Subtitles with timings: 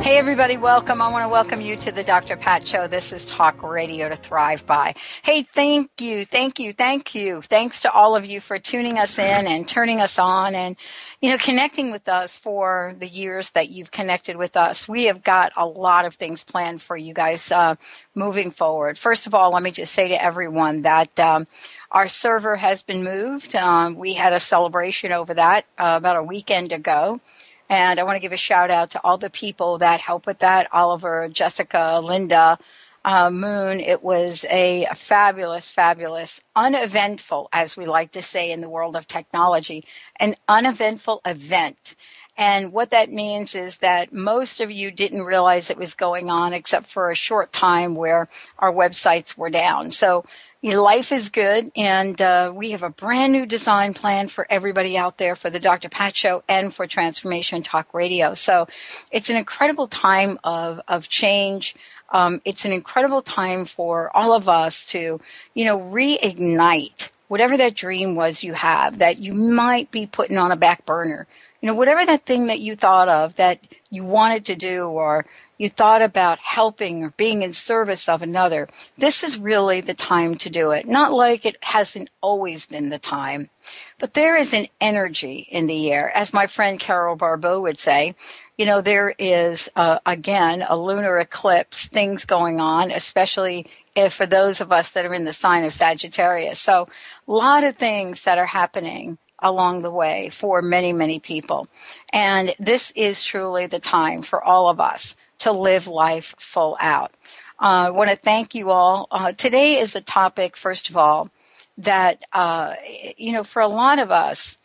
[0.00, 1.02] Hey, everybody, welcome.
[1.02, 2.36] I want to welcome you to the Dr.
[2.36, 2.86] Pat Show.
[2.86, 4.94] This is Talk Radio to Thrive By.
[5.22, 7.42] Hey, thank you, thank you, thank you.
[7.42, 10.76] Thanks to all of you for tuning us in and turning us on and,
[11.20, 14.88] you know, connecting with us for the years that you've connected with us.
[14.88, 17.74] We have got a lot of things planned for you guys uh,
[18.14, 18.96] moving forward.
[18.96, 21.46] First of all, let me just say to everyone that um,
[21.90, 23.54] our server has been moved.
[23.56, 27.20] Um, we had a celebration over that uh, about a weekend ago.
[27.68, 30.38] And I want to give a shout out to all the people that help with
[30.38, 32.58] that Oliver, Jessica, Linda,
[33.04, 33.80] uh, Moon.
[33.80, 39.06] It was a fabulous, fabulous, uneventful, as we like to say in the world of
[39.06, 39.84] technology,
[40.18, 41.94] an uneventful event.
[42.36, 46.52] And what that means is that most of you didn't realize it was going on
[46.52, 48.28] except for a short time where
[48.60, 49.90] our websites were down.
[49.90, 50.24] So
[50.62, 55.18] life is good, and uh, we have a brand new design plan for everybody out
[55.18, 55.88] there for the Dr.
[55.88, 58.34] Pat Show and for Transformation Talk Radio.
[58.34, 58.66] So
[59.12, 61.74] it's an incredible time of of change.
[62.10, 65.20] Um, it's an incredible time for all of us to,
[65.54, 70.50] you know, reignite whatever that dream was you have that you might be putting on
[70.50, 71.26] a back burner.
[71.60, 75.26] You know, whatever that thing that you thought of that you wanted to do or
[75.58, 80.36] you thought about helping or being in service of another, this is really the time
[80.36, 80.86] to do it.
[80.86, 83.50] Not like it hasn't always been the time,
[83.98, 86.16] but there is an energy in the air.
[86.16, 88.14] As my friend Carol Barbeau would say,
[88.56, 93.66] you know, there is, uh, again, a lunar eclipse, things going on, especially
[93.96, 96.60] if for those of us that are in the sign of Sagittarius.
[96.60, 96.88] So
[97.26, 101.68] a lot of things that are happening along the way for many, many people.
[102.12, 107.12] And this is truly the time for all of us to live life full out.
[107.60, 109.08] Uh, I want to thank you all.
[109.10, 111.30] Uh, today is a topic, first of all,
[111.76, 112.74] that, uh,
[113.16, 114.58] you know, for a lot of us,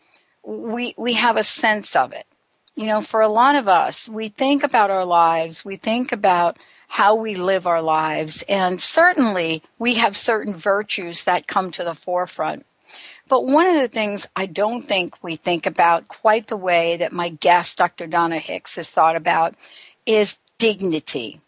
[0.44, 2.26] we, we have a sense of it.
[2.76, 6.58] You know, for a lot of us, we think about our lives, we think about
[6.88, 11.94] how we live our lives, and certainly we have certain virtues that come to the
[11.94, 12.64] forefront.
[13.28, 17.12] But one of the things I don't think we think about quite the way that
[17.12, 18.06] my guest, Dr.
[18.06, 19.54] Donna Hicks, has thought about
[20.04, 21.40] is dignity.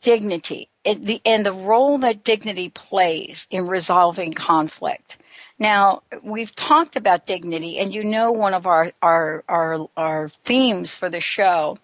[0.00, 0.68] Dignity.
[0.84, 5.18] the, and the role that dignity plays in resolving conflict.
[5.58, 10.94] Now, we've talked about dignity, and you know one of our, our, our, our themes
[10.94, 11.78] for the show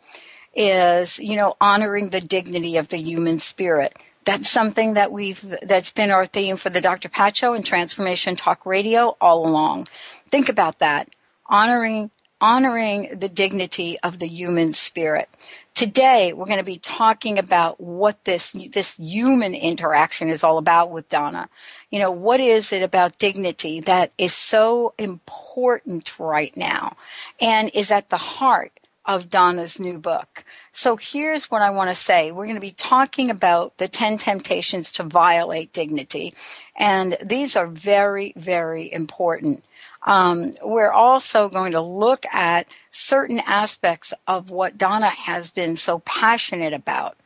[0.55, 3.97] is, you know, honoring the dignity of the human spirit.
[4.29, 7.09] That's something that we've, that's been our theme for the Dr.
[7.09, 9.89] Pat Show and Transformation Talk Radio all along.
[10.31, 11.09] Think about that.
[11.47, 15.31] Honoring, honoring the dignity of the human spirit.
[15.75, 20.91] Today, we're going to be talking about what this, this human interaction is all about
[20.91, 21.49] with Donna.
[21.91, 26.99] You know, what is it about dignity that is so important right now
[27.41, 30.45] and is at the heart of Donna's new book?
[30.79, 32.31] So here's what I want to say.
[32.31, 36.35] We're going to be talking about the 10 temptations to violate dignity.
[36.77, 39.65] And these are very, very important.
[40.05, 45.99] Um, we're also going to look at certain aspects of what Donna has been so
[45.99, 47.17] passionate about.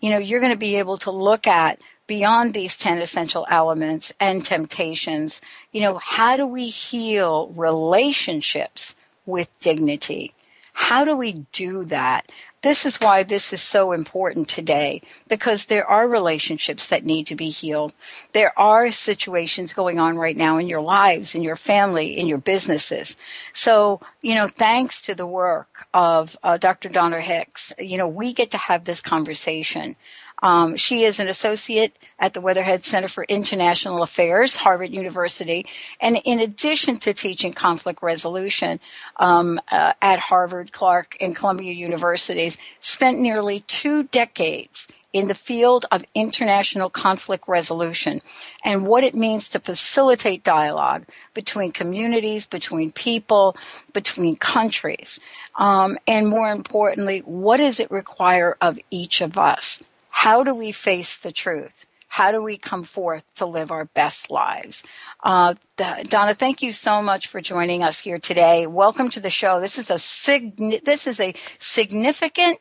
[0.00, 4.12] You know, you're going to be able to look at beyond these 10 essential elements
[4.20, 5.40] and temptations.
[5.72, 8.94] You know, how do we heal relationships
[9.24, 10.34] with dignity?
[10.78, 12.30] How do we do that?
[12.62, 17.36] This is why this is so important today because there are relationships that need to
[17.36, 17.92] be healed.
[18.32, 22.38] There are situations going on right now in your lives, in your family, in your
[22.38, 23.16] businesses.
[23.52, 26.88] So, you know, thanks to the work of uh, Dr.
[26.88, 29.94] Donna Hicks, you know, we get to have this conversation.
[30.42, 35.66] Um, she is an associate at the Weatherhead Center for International Affairs, Harvard University,
[36.00, 38.80] and in addition to teaching conflict resolution
[39.16, 45.86] um, uh, at Harvard, Clark, and Columbia universities, spent nearly two decades in the field
[45.90, 48.20] of international conflict resolution
[48.62, 53.56] and what it means to facilitate dialogue between communities, between people,
[53.92, 55.18] between countries.
[55.56, 59.82] Um, and more importantly, what does it require of each of us?
[60.22, 61.86] How do we face the truth?
[62.08, 64.82] How do we come forth to live our best lives?
[65.22, 68.66] Uh, Donna, thank you so much for joining us here today.
[68.66, 69.60] Welcome to the show.
[69.60, 72.58] This is a sig- this is a significant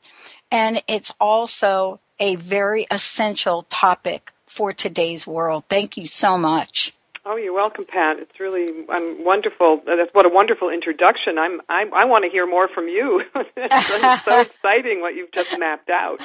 [0.51, 5.63] and it's also a very essential topic for today's world.
[5.67, 6.93] Thank you so much.
[7.29, 8.19] Oh, you're welcome, Pat.
[8.19, 9.81] It's really I'm wonderful.
[9.85, 11.37] That's what a wonderful introduction.
[11.37, 13.21] I'm I, I want to hear more from you.
[13.57, 16.21] it's so exciting what you've just mapped out.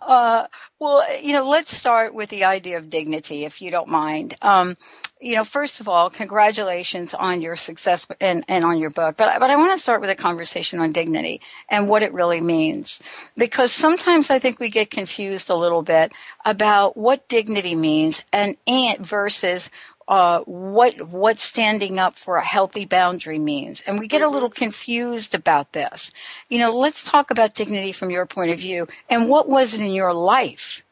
[0.00, 0.46] Uh,
[0.78, 4.38] well, you know, let's start with the idea of dignity, if you don't mind.
[4.40, 4.78] Um,
[5.20, 9.16] you know, first of all, congratulations on your success and, and on your book.
[9.18, 12.40] But, but I want to start with a conversation on dignity and what it really
[12.40, 13.02] means.
[13.36, 16.12] Because sometimes I think we get confused a little bit
[16.44, 19.68] about what dignity means and, and versus
[20.08, 24.34] uh, what what standing up for a healthy boundary means, and we get a mm-hmm.
[24.34, 26.10] little confused about this.
[26.48, 29.80] You know, let's talk about dignity from your point of view, and what was it
[29.80, 30.82] in your life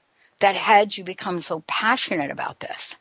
[0.41, 2.97] that had you become so passionate about this?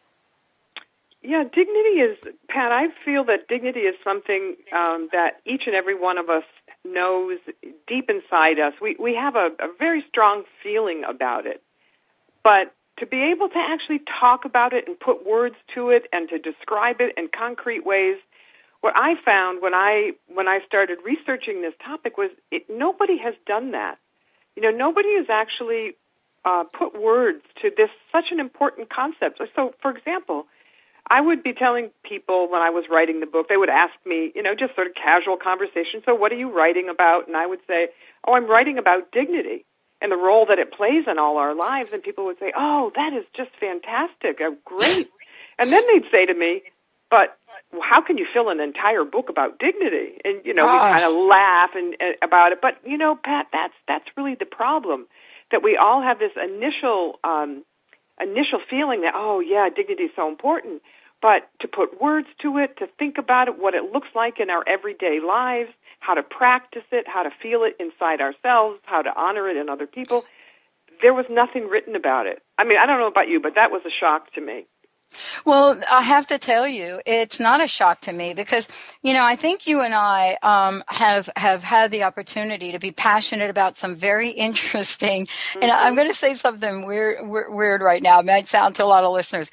[1.22, 6.00] Yeah, dignity is, Pat, I feel that dignity is something um, that each and every
[6.00, 6.44] one of us
[6.86, 7.40] knows
[7.88, 8.74] deep inside us.
[8.80, 11.64] We, we have a, a very strong feeling about it.
[12.44, 16.30] But to be able to actually talk about it and put words to it and
[16.30, 18.18] to describe it in concrete ways,
[18.82, 23.34] what I found when I when I started researching this topic was it, nobody has
[23.46, 23.98] done that.
[24.56, 25.96] You know, nobody has actually
[26.46, 29.42] uh, put words to this such an important concept.
[29.56, 30.46] So, for example,
[31.10, 34.32] I would be telling people when I was writing the book, they would ask me,
[34.36, 36.02] you know, just sort of casual conversation.
[36.06, 37.28] So, what are you writing about?
[37.28, 37.90] And I would say,
[38.26, 39.66] oh, I'm writing about dignity
[40.06, 41.90] and the role that it plays in all our lives.
[41.92, 45.10] And people would say, oh, that is just fantastic, uh, great.
[45.60, 46.62] and then they'd say to me,
[47.10, 47.38] but
[47.82, 50.22] how can you fill an entire book about dignity?
[50.24, 52.60] And you know, we kind of laugh and, and about it.
[52.62, 55.08] But you know, Pat, that's that's really the problem
[55.52, 57.64] that we all have this initial um,
[58.22, 60.82] initial feeling that oh yeah, dignity is so important
[61.22, 64.52] but to put words to it, to think about it, what it looks like in
[64.52, 65.72] our everyday lives,
[66.06, 69.70] how to practice it, how to feel it inside ourselves, how to honor it in
[69.70, 70.24] other people,
[71.02, 72.42] there was nothing written about it.
[72.58, 74.66] I mean, I don't know about you, but that was a shock to me.
[75.46, 78.68] Well, I have to tell you, it's not a shock to me because,
[79.02, 82.92] you know, I think you and I um, have have had the opportunity to be
[82.92, 85.26] passionate about some very interesting.
[85.26, 85.60] Mm-hmm.
[85.62, 88.20] And I'm going to say something weird, weird right now.
[88.20, 89.50] It might sound to a lot of listeners.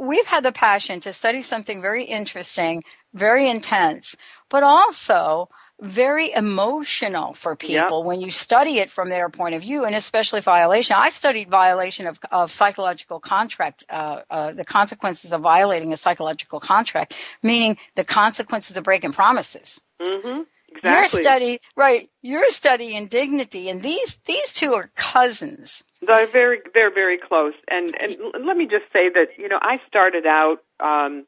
[0.00, 2.82] We've had the passion to study something very interesting,
[3.14, 4.16] very intense,
[4.50, 5.48] but also
[5.80, 8.06] very emotional for people yep.
[8.06, 10.96] when you study it from their point of view, and especially violation.
[10.98, 16.60] I studied violation of, of psychological contract, uh, uh, the consequences of violating a psychological
[16.60, 19.80] contract, meaning the consequences of breaking promises.
[20.00, 20.42] Mm-hmm.
[20.72, 20.90] Exactly.
[20.90, 22.10] Your study, right?
[22.22, 25.82] Your study in dignity, and these these two are cousins.
[26.00, 27.54] They're very they're very close.
[27.68, 31.26] And and let me just say that you know I started out um,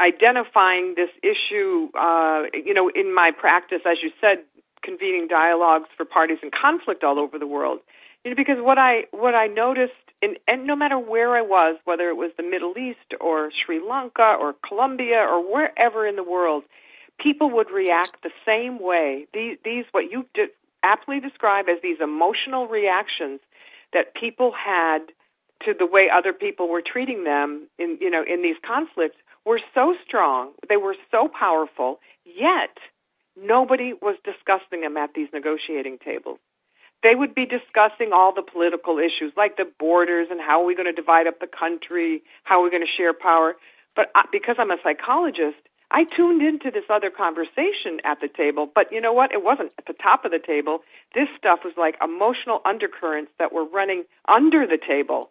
[0.00, 4.44] identifying this issue, uh, you know, in my practice, as you said,
[4.82, 7.80] convening dialogues for parties in conflict all over the world.
[8.24, 9.92] You know, because what I what I noticed,
[10.22, 13.80] in, and no matter where I was, whether it was the Middle East or Sri
[13.80, 16.64] Lanka or Colombia or wherever in the world,
[17.18, 19.26] people would react the same way.
[19.32, 20.50] These, these what you did,
[20.82, 23.40] aptly describe as these emotional reactions
[23.92, 25.00] that people had
[25.64, 29.60] to the way other people were treating them in you know in these conflicts were
[29.74, 32.76] so strong, they were so powerful, yet
[33.40, 36.38] nobody was discussing them at these negotiating tables.
[37.02, 40.74] They would be discussing all the political issues like the borders and how are we
[40.74, 43.54] going to divide up the country, how are we going to share power.
[43.94, 45.58] But because I'm a psychologist,
[45.90, 49.32] I tuned into this other conversation at the table, but you know what?
[49.32, 50.80] It wasn't at the top of the table.
[51.14, 55.30] This stuff was like emotional undercurrents that were running under the table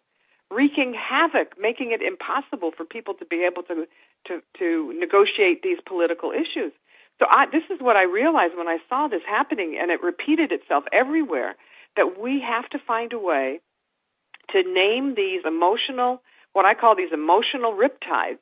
[0.50, 3.86] wreaking havoc, making it impossible for people to be able to
[4.26, 6.72] to, to negotiate these political issues.
[7.18, 10.52] So I, this is what I realized when I saw this happening, and it repeated
[10.52, 11.56] itself everywhere.
[11.96, 13.60] That we have to find a way
[14.50, 16.20] to name these emotional,
[16.52, 18.38] what I call these emotional riptides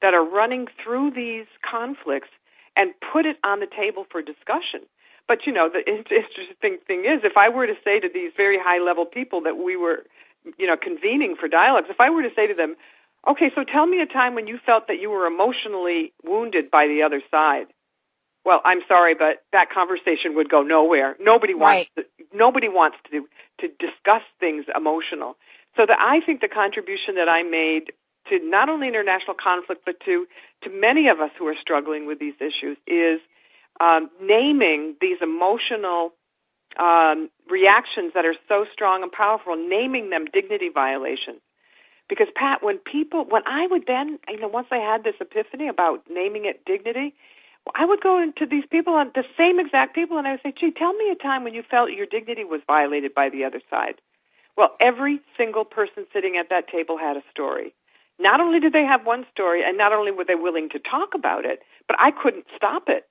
[0.00, 2.30] that are running through these conflicts,
[2.76, 4.86] and put it on the table for discussion.
[5.28, 8.58] But you know, the interesting thing is, if I were to say to these very
[8.58, 10.04] high level people that we were
[10.58, 12.76] you know, convening for dialogues, if I were to say to them,
[13.28, 16.86] okay, so tell me a time when you felt that you were emotionally wounded by
[16.86, 17.66] the other side.
[18.44, 21.16] Well, I'm sorry, but that conversation would go nowhere.
[21.20, 22.06] Nobody wants right.
[22.18, 23.28] to, nobody wants to
[23.60, 25.36] to discuss things emotional.
[25.76, 27.92] So that I think the contribution that I made
[28.28, 30.26] to not only international conflict but to
[30.64, 33.20] to many of us who are struggling with these issues is
[33.80, 36.12] um, naming these emotional
[36.78, 41.40] um, reactions that are so strong and powerful, naming them dignity violations.
[42.08, 45.68] Because Pat, when people, when I would then, you know, once I had this epiphany
[45.68, 47.14] about naming it dignity,
[47.74, 50.72] I would go into these people, the same exact people, and I would say, "Gee,
[50.72, 54.00] tell me a time when you felt your dignity was violated by the other side."
[54.56, 57.72] Well, every single person sitting at that table had a story.
[58.18, 61.14] Not only did they have one story, and not only were they willing to talk
[61.14, 63.06] about it, but I couldn't stop it.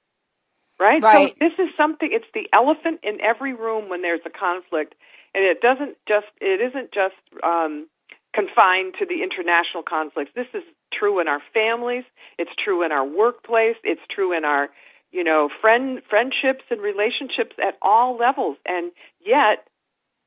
[0.81, 1.03] Right?
[1.03, 1.29] Right.
[1.29, 2.09] So this is something.
[2.11, 4.95] It's the elephant in every room when there's a conflict,
[5.35, 6.25] and it doesn't just.
[6.41, 7.85] It isn't just um,
[8.33, 10.31] confined to the international conflicts.
[10.33, 12.03] This is true in our families.
[12.39, 13.75] It's true in our workplace.
[13.83, 14.69] It's true in our,
[15.11, 18.57] you know, friend friendships and relationships at all levels.
[18.65, 18.91] And
[19.23, 19.67] yet,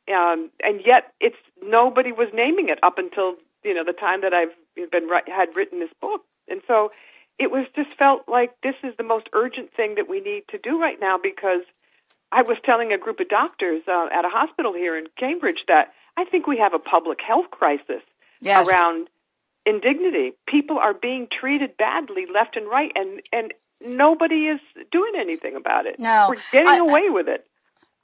[0.09, 3.35] um, and yet, it's nobody was naming it up until
[3.65, 6.23] you know the time that I've been had written this book.
[6.49, 6.91] And so,
[7.39, 10.59] it was just felt like this is the most urgent thing that we need to
[10.59, 11.63] do right now because
[12.33, 15.93] I was telling a group of doctors uh, at a hospital here in Cambridge that
[16.17, 18.03] I think we have a public health crisis
[18.41, 18.69] Yes.
[18.69, 19.09] around
[19.65, 20.33] indignity.
[20.47, 24.61] People are being treated badly left and right, and and nobody is
[24.93, 25.99] doing anything about it.
[25.99, 27.47] No, we're getting I- away with it.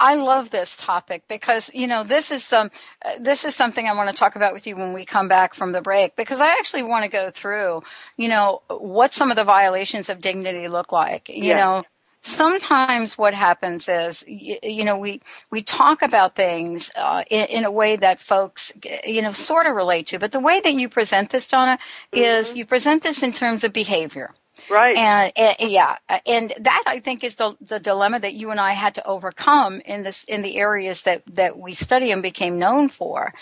[0.00, 2.70] I love this topic because you know this is some
[3.06, 5.54] uh, this is something I want to talk about with you when we come back
[5.54, 7.82] from the break because I actually want to go through
[8.18, 11.30] you know what some of the violations of dignity look like.
[11.30, 11.56] You Yes.
[11.56, 11.84] know,
[12.22, 17.64] sometimes what happens is you, you know we we talk about things uh, in, in
[17.66, 18.72] a way that folks
[19.06, 21.78] you know sort of relate to, but the way that you present this, Donna,
[22.12, 24.34] is you present this in terms of behavior.
[24.68, 24.96] Right.
[24.96, 28.72] And, and yeah, and that I think is the the dilemma that you and I
[28.72, 32.88] had to overcome in this in the areas that that we study and became known
[32.88, 33.32] for.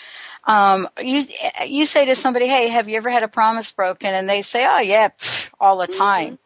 [0.45, 1.23] Um, you
[1.65, 4.65] you say to somebody, "Hey, have you ever had a promise broken?" And they say,
[4.67, 6.39] "Oh yeah, pff, all the time."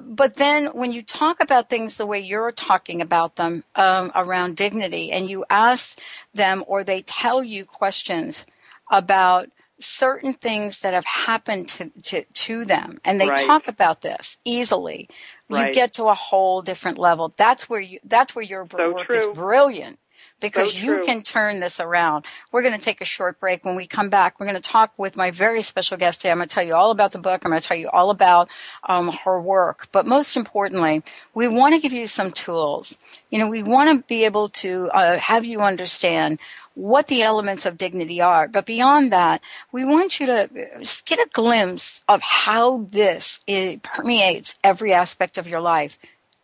[0.00, 4.56] But then when you talk about things the way you're talking about them um, around
[4.56, 5.98] dignity, and you ask
[6.34, 8.44] them or they tell you questions
[8.90, 9.48] about
[9.82, 13.46] certain things that have happened to, to, to them, and they Right.
[13.46, 15.08] talk about this easily,
[15.48, 15.74] you Right.
[15.74, 17.34] get to a whole different level.
[17.36, 19.16] That's where you that's where your So work true.
[19.16, 19.98] is brilliant.
[20.40, 22.24] Because So you can turn this around.
[22.52, 23.64] We're going to take a short break.
[23.64, 26.30] When we come back, we're going to talk with my very special guest today.
[26.32, 27.42] I'm going to tell you all about the book.
[27.44, 28.48] I'm going to tell you all about
[28.88, 29.88] um, her work.
[29.92, 31.02] But most importantly,
[31.34, 32.98] we want to give you some tools.
[33.30, 36.40] You know, we want to be able to uh, have you understand
[36.74, 38.48] what the elements of dignity are.
[38.48, 43.40] But beyond that, we want you to uh, get a glimpse of how this
[43.82, 45.98] permeates every aspect of your life.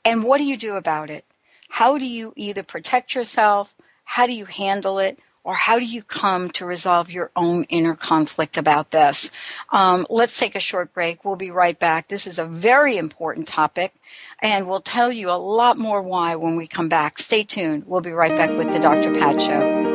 [0.05, 1.25] And what do you do about it?
[1.69, 3.75] How do you either protect yourself?
[4.05, 5.19] How do you handle it?
[5.45, 9.31] Or how do you come to resolve your own inner conflict about this?
[9.71, 11.25] Um, let's take a short break.
[11.25, 12.09] We'll be right back.
[12.09, 13.95] This is a very important topic,
[14.41, 17.19] and we'll tell you a lot more why when we come back.
[17.19, 17.85] Stay tuned.
[17.87, 19.15] We'll be right back with the Dr.
[19.15, 19.88] Pat Show.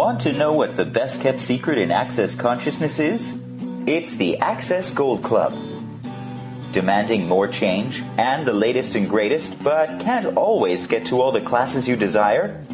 [0.00, 3.44] Want to know what the best kept secret in Access Consciousness is?
[3.86, 5.54] It's the Access Gold Club.
[6.72, 11.42] Demanding more change and the latest and greatest, but can't always get to all the
[11.42, 12.64] classes you desire?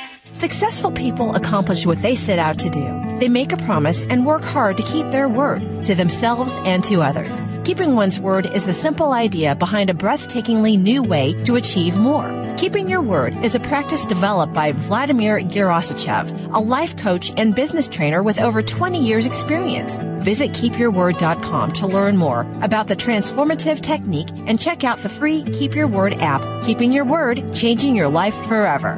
[0.41, 3.15] Successful people accomplish what they set out to do.
[3.17, 7.03] They make a promise and work hard to keep their word to themselves and to
[7.03, 7.43] others.
[7.63, 12.27] Keeping one's word is the simple idea behind a breathtakingly new way to achieve more.
[12.57, 17.87] Keeping your word is a practice developed by Vladimir Gerasichev, a life coach and business
[17.87, 19.93] trainer with over 20 years experience.
[20.25, 25.75] Visit keepyourword.com to learn more about the transformative technique and check out the free Keep
[25.75, 26.41] Your Word app.
[26.65, 28.97] Keeping your word, changing your life forever.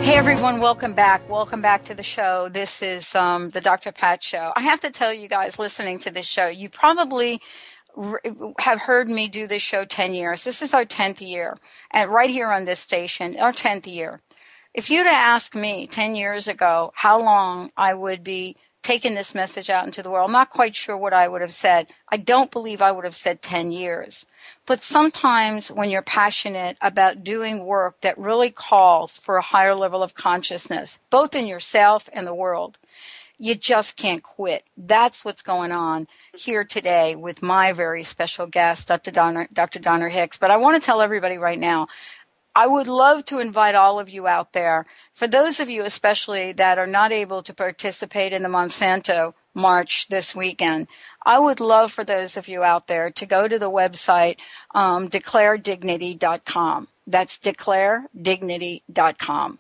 [0.03, 1.27] Hey everyone, welcome back.
[1.29, 2.47] Welcome back to the show.
[2.49, 3.91] This is um, the Dr.
[3.91, 4.53] Pat Show.
[4.55, 7.41] I have to tell you guys listening to this show, you probably
[8.59, 10.43] have heard me do this show 10 years.
[10.43, 11.57] This is our 10th year.
[11.91, 14.21] And right here on this station, our 10th year.
[14.73, 19.69] If you'd asked me 10 years ago how long I would be taking this message
[19.69, 21.87] out into the world, I'm not quite sure what I would have said.
[22.09, 24.25] I don't believe I would have said 10 years.
[24.65, 30.01] But sometimes when you're passionate about doing work that really calls for a higher level
[30.01, 32.79] of consciousness, both in yourself and the world,
[33.37, 34.63] you just can't quit.
[34.75, 39.11] That's what's going on here today with my very special guest, Dr.
[39.11, 39.77] Donna, Dr.
[39.79, 40.37] Donna Hicks.
[40.37, 41.87] But I want to tell everybody right now,
[42.55, 44.85] I would love to invite all of you out there.
[45.13, 50.07] For those of you especially that are not able to participate in the Monsanto March
[50.07, 50.87] this weekend,
[51.23, 54.37] I would love for those of you out there to go to the website
[54.73, 56.87] um, declaredignity.com.
[57.05, 59.59] That's declaredignity.com.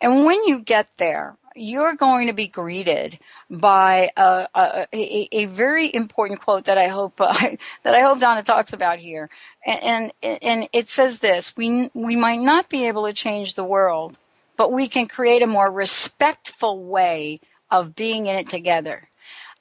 [0.00, 3.18] And when you get there, you're going to be greeted
[3.50, 7.34] by a, a, a, very important quote that I hope uh,
[7.82, 9.28] that I hope Donna talks about here,
[9.66, 13.64] and, and and it says this: we we might not be able to change the
[13.64, 14.16] world,
[14.56, 19.08] but we can create a more respectful way of being in it together.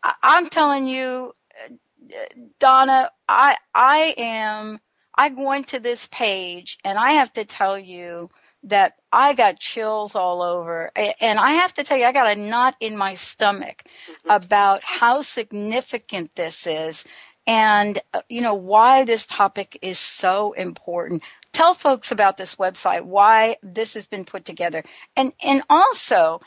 [0.03, 1.33] I, I'm telling you,
[2.59, 4.79] Donna, I I am.
[5.13, 8.31] I go into this page and I have to tell you
[8.63, 10.91] that I got chills all over.
[10.95, 14.29] And I have to tell you, I got a knot in my stomach mm-hmm.
[14.29, 17.03] about how significant this is
[17.47, 21.23] and, uh, you know, why this topic is so important.
[21.51, 24.83] Tell folks about this website, why this has been put together.
[25.17, 26.41] And, and also,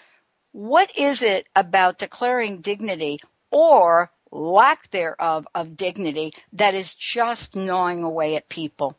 [0.53, 3.19] what is it about declaring dignity
[3.51, 8.97] or lack thereof of dignity that is just gnawing away at people?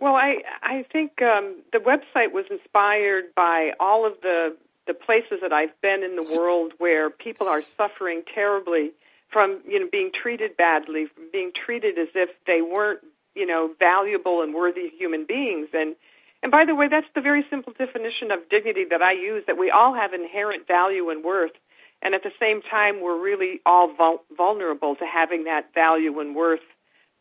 [0.00, 5.38] Well, I I think um, the website was inspired by all of the the places
[5.42, 8.92] that I've been in the world where people are suffering terribly
[9.30, 13.00] from you know being treated badly, from being treated as if they weren't
[13.34, 15.68] you know valuable and worthy human beings.
[15.74, 15.94] And
[16.42, 19.44] and by the way, that's the very simple definition of dignity that I use.
[19.46, 21.52] That we all have inherent value and worth,
[22.00, 26.34] and at the same time, we're really all vul- vulnerable to having that value and
[26.34, 26.64] worth.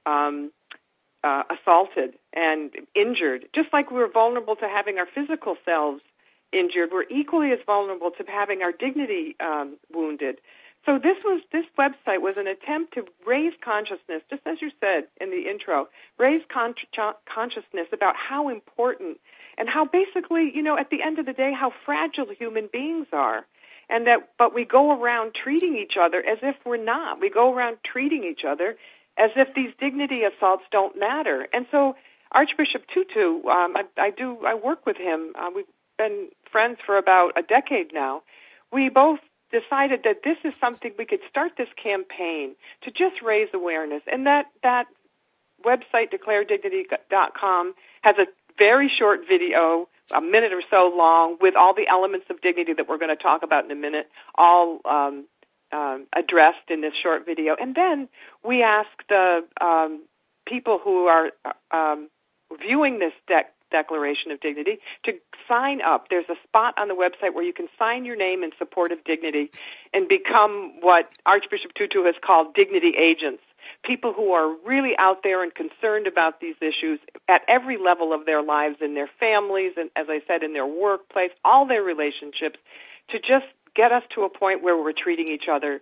[0.06, 0.52] Um,
[1.24, 6.02] uh, assaulted and injured, just like we're vulnerable to having our physical selves
[6.52, 10.40] injured, we're equally as vulnerable to having our dignity um, wounded.
[10.86, 15.08] So this was this website was an attempt to raise consciousness, just as you said
[15.20, 16.74] in the intro, raise con-
[17.32, 19.20] consciousness about how important
[19.58, 23.08] and how basically, you know, at the end of the day, how fragile human beings
[23.12, 23.46] are,
[23.90, 27.20] and that but we go around treating each other as if we're not.
[27.20, 28.78] We go around treating each other
[29.20, 31.48] as if these dignity assaults don't matter.
[31.54, 31.96] And so
[32.32, 35.34] Archbishop Tutu, um, I, I do, I work with him.
[35.38, 35.66] Uh, we've
[35.98, 38.24] been friends for about a decade now.
[38.72, 39.20] We both
[39.52, 44.04] decided that this is something we could start this campaign to just raise awareness.
[44.12, 44.86] And that that
[45.66, 48.26] website, declaredignity.com, has a
[48.58, 52.88] very short video, a minute or so long, with all the elements of dignity that
[52.88, 55.26] we're going to talk about in a minute, all um,
[55.72, 57.56] um, addressed in this short video.
[57.60, 58.10] And then
[58.44, 60.04] we ask the um,
[60.48, 61.32] people who are
[61.72, 62.10] um,
[62.60, 65.14] viewing this de- Declaration of Dignity to
[65.48, 66.08] sign up.
[66.10, 69.04] There's a spot on the website where you can sign your name in support of
[69.04, 69.52] dignity
[69.94, 73.44] and become what Archbishop Tutu has called dignity agents.
[73.84, 78.26] People who are really out there and concerned about these issues at every level of
[78.26, 82.58] their lives, in their families, and as I said, in their workplace, all their relationships,
[83.10, 85.82] to just get us to a point where we're treating each other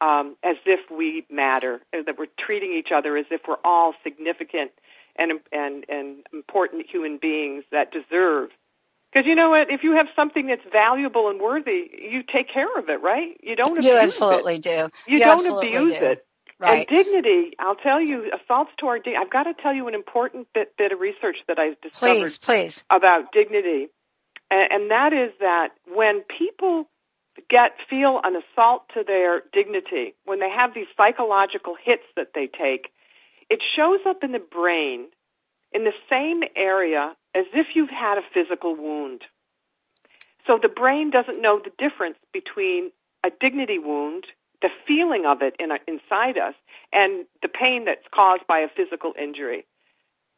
[0.00, 4.70] um, as if we matter, that we're treating each other as if we're all significant
[5.16, 8.50] and and and important human beings that deserve.
[9.12, 12.78] Because you know what, if you have something that's valuable and worthy, you take care
[12.78, 13.38] of it, right?
[13.42, 14.62] You don't abuse you absolutely it.
[14.62, 14.70] do.
[14.70, 16.04] You, you don't abuse do.
[16.04, 16.26] it.
[16.60, 16.86] Right.
[16.90, 19.16] And dignity, I'll tell you, assaults to our dignity.
[19.16, 22.38] I've got to tell you an important bit, bit of research that I discovered Please,
[22.38, 22.84] please.
[22.90, 23.88] about dignity,
[24.50, 26.88] and, and that is that when people
[27.48, 32.46] get feel an assault to their dignity, when they have these psychological hits that they
[32.46, 32.88] take,
[33.50, 35.06] it shows up in the brain
[35.72, 39.22] in the same area as if you've had a physical wound.
[40.46, 42.90] So the brain doesn't know the difference between
[43.24, 44.24] a dignity wound,
[44.62, 46.54] the feeling of it in a, inside us,
[46.92, 49.66] and the pain that's caused by a physical injury.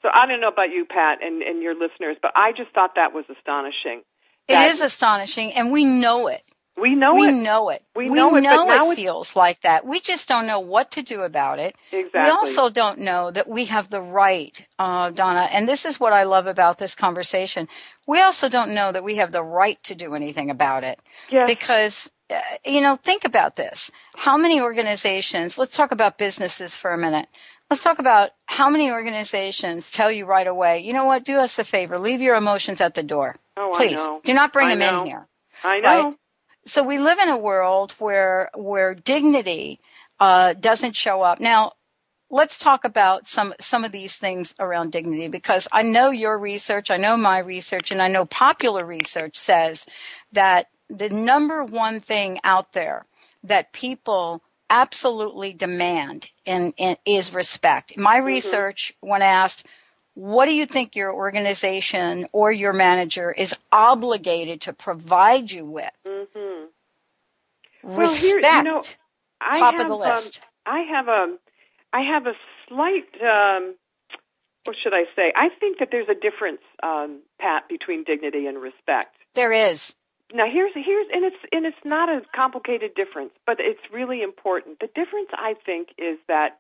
[0.03, 2.93] So I don't know about you, Pat, and, and your listeners, but I just thought
[2.97, 4.03] that was astonishing.
[4.49, 6.43] It is astonishing, and we know it.
[6.77, 7.33] We know we it.
[7.33, 7.83] know it.
[7.95, 9.87] We know it, but now it it's- feels like that.
[9.87, 11.75] We just don't know what to do about it.
[11.93, 12.21] Exactly.
[12.23, 16.13] We also don't know that we have the right, uh, Donna, and this is what
[16.13, 17.69] I love about this conversation.
[18.07, 20.99] We also don't know that we have the right to do anything about it.
[21.31, 21.47] Yes.
[21.47, 23.91] Because, uh, you know, think about this.
[24.17, 27.29] How many organizations, let's talk about businesses for a minute.
[27.71, 31.59] Let's talk about how many organizations tell you right away, you know what, do us
[31.59, 33.37] a favor, leave your emotions at the door.
[33.57, 33.97] Oh, I Please.
[33.97, 34.21] know.
[34.25, 35.01] Do not bring I them know.
[35.03, 35.29] in here
[35.63, 35.89] I know.
[36.09, 36.17] right?
[36.67, 39.81] So we live in a world where where dignity
[40.19, 41.41] uh, doesn't show up.
[41.41, 41.73] Now,
[42.31, 46.91] let's talk about some some of these things around dignity because I know your research,
[46.91, 49.87] I know my research, and I know popular research says
[50.33, 53.07] that the number one thing out there
[53.43, 57.97] that people absolutely demand and, and is respect.
[57.97, 59.67] My research, when asked,
[60.21, 65.91] what do you think your organization or your manager is obligated to provide you with?
[66.07, 66.67] Mm-hmm.
[67.83, 68.21] Well, Respect.
[68.21, 68.83] here, you know,
[69.41, 70.41] I top have, of the list.
[70.67, 71.37] Um, I have a,
[71.95, 72.35] I have a
[72.69, 73.07] slight.
[73.23, 73.77] Um,
[74.65, 75.33] what should I say?
[75.35, 79.17] I think that there's a difference, um, Pat, between dignity and respect.
[79.33, 79.95] there is.
[80.35, 84.81] Now here's here's and it's and it's not a complicated difference, but it's really important.
[84.81, 86.59] The difference I think is that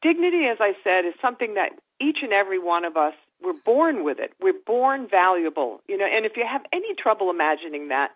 [0.00, 4.04] dignity, as I said, is something that each and every one of us we're born
[4.04, 4.32] with it.
[4.40, 6.04] We're born valuable, you know.
[6.04, 8.10] And if you have any trouble imagining that,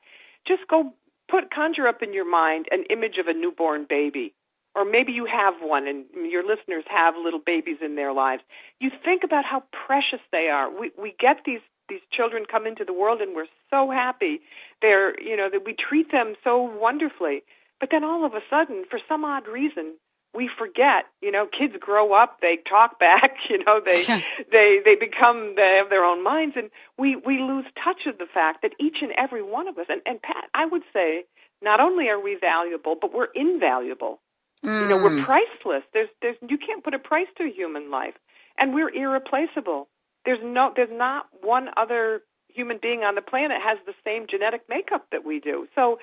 [0.47, 0.93] just go
[1.31, 4.35] put conjure up in your mind an image of a newborn baby,
[4.75, 8.43] or maybe you have one, and your listeners have little babies in their lives.
[8.81, 10.69] You think about how precious they are.
[10.71, 14.41] We we get these these children come into the world and we're so happy
[14.81, 17.43] they're you know that we treat them so wonderfully
[17.79, 19.93] but then all of a sudden for some odd reason
[20.35, 24.05] we forget you know kids grow up they talk back you know they
[24.51, 28.27] they they become they have their own minds and we we lose touch of the
[28.33, 31.25] fact that each and every one of us and and Pat I would say
[31.63, 34.21] not only are we valuable but we're invaluable.
[34.63, 35.25] You know we're mm.
[35.27, 35.83] priceless.
[35.93, 38.15] There's there's you can't put a price to human life
[38.59, 39.89] and we're irreplaceable.
[40.25, 42.23] There's no there's not one other
[42.55, 45.67] human being on the planet has the same genetic makeup that we do.
[45.75, 45.99] So,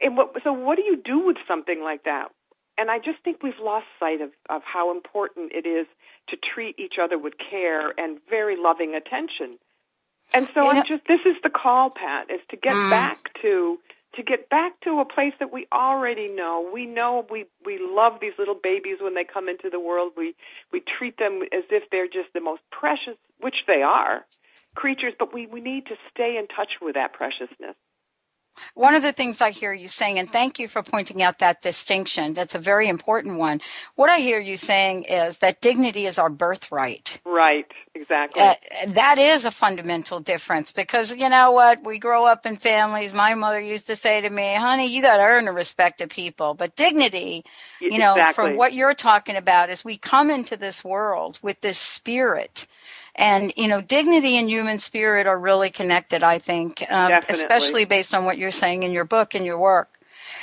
[0.00, 2.28] and what, so what do you do with something like that?
[2.78, 5.86] And I just think we've lost sight of, of how important it is
[6.28, 9.58] to treat each other with care and very loving attention.
[10.34, 12.90] And so You I'm just this is the call, Pat, is to get Mm.
[12.90, 13.78] back to
[14.16, 16.68] to get back to a place that we already know.
[16.72, 20.12] We know we we love these little babies when they come into the world.
[20.16, 20.34] We
[20.72, 24.24] we treat them as if they're just the most precious, which they are,
[24.74, 25.14] creatures.
[25.18, 27.76] But we we need to stay in touch with that preciousness.
[28.74, 31.62] One of the things I hear you saying, and thank you for pointing out that
[31.62, 33.60] distinction, that's a very important one.
[33.96, 37.20] What I hear you saying is that dignity is our birthright.
[37.24, 37.70] Right.
[37.94, 38.42] Exactly.
[38.42, 38.54] Uh,
[38.88, 41.84] that is a fundamental difference because you know what?
[41.84, 43.12] We grow up in families.
[43.12, 46.08] My mother used to say to me, honey, you got to earn the respect of
[46.08, 46.54] people.
[46.54, 47.44] But dignity,
[47.80, 48.32] you know, exactly.
[48.50, 52.66] from what you're talking about is we come into this world with this spirit.
[53.14, 58.14] And, you know, dignity and human spirit are really connected, I think, um, especially based
[58.14, 60.00] on what you're saying in your book and your work.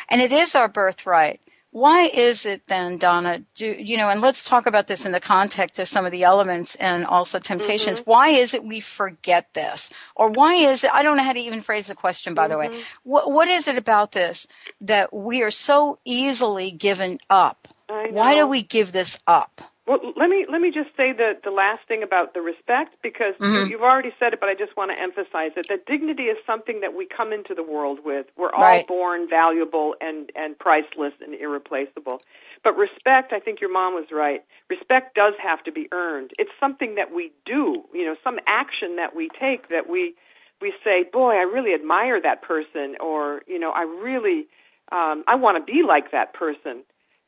[0.08, 1.42] And it is our birthright.
[1.72, 5.20] Why is it then, Donna, do, you know, and let's talk about this in the
[5.20, 8.00] context of some of the elements and also temptations.
[8.00, 8.10] Mm-hmm.
[8.10, 9.92] Why is it we forget this?
[10.16, 12.56] Or why is it, I don't know how to even phrase the question, by the
[12.56, 12.74] Mm-hmm.
[12.74, 12.84] way.
[13.04, 14.48] What, what is it about this
[14.82, 17.68] that we are so easily given up?
[17.88, 19.62] Why do we give this up?
[19.90, 23.36] Well, let me let me just say the the last thing about the respect because
[23.42, 23.56] Mhm.
[23.56, 25.68] you, you've already said it, but I just want to emphasize it.
[25.70, 28.28] That dignity is something that we come into the world with.
[28.38, 28.88] We're all Right.
[28.88, 32.24] born valuable and and priceless and irreplaceable.
[32.64, 34.46] But respect, I think your mom was right.
[34.70, 36.32] Respect does have to be earned.
[36.40, 37.84] It's something that we do.
[37.94, 40.16] You know, some action that we take that we
[40.62, 44.48] we say, "Boy, I really admire that person," or you know, "I really
[44.94, 46.84] um, I want to be like that person."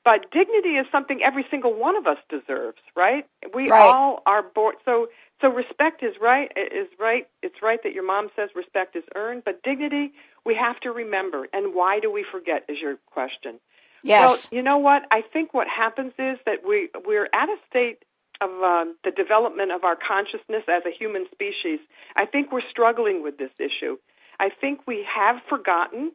[0.06, 3.26] But dignity is something every single one of us deserves, right?
[3.54, 3.96] We Right.
[3.96, 4.76] all are born.
[4.86, 5.08] So,
[5.42, 6.52] so respect is right.
[6.56, 7.28] Is right.
[7.44, 10.14] It's right that your mom says respect is earned, but dignity
[10.46, 11.48] we have to remember.
[11.54, 12.66] And why do we forget?
[12.70, 13.60] Is your question?
[14.04, 14.20] Yes.
[14.22, 15.04] Well, you know what?
[15.12, 18.00] I think what happens is that we we're at a state
[18.42, 21.80] of um, the development of our consciousness as a human species.
[22.16, 23.98] I think we're struggling with this issue.
[24.40, 26.12] I think we have forgotten.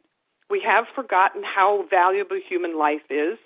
[0.49, 3.37] We have forgotten how valuable human life is.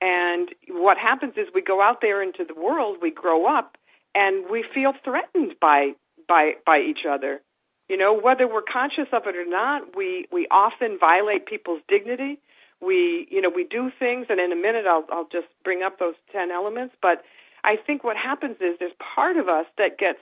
[0.00, 3.76] And what happens is we go out there into the world, we grow up,
[4.14, 5.92] and we feel threatened by
[6.28, 7.40] by by each other.
[7.88, 12.38] You know, whether we're conscious of it or not, we we often violate people's dignity.
[12.80, 15.98] We you know we do things, and in a minute I'll I'll just bring up
[15.98, 16.94] those ten elements.
[17.02, 17.22] But
[17.62, 20.20] I think what happens is there's part of us that gets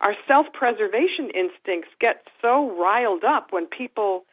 [0.00, 4.26] our self-preservation instincts get so riled up when people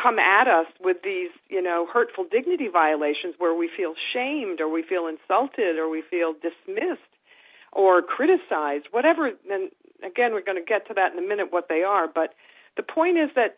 [0.00, 4.68] come at us with these, you know, hurtful dignity violations where we feel shamed or
[4.68, 7.00] we feel insulted or we feel dismissed
[7.72, 9.26] or criticized, whatever.
[9.50, 9.70] And
[10.02, 12.08] again, we're going to get to that in a minute what they are.
[12.08, 12.34] But
[12.76, 13.56] the point is that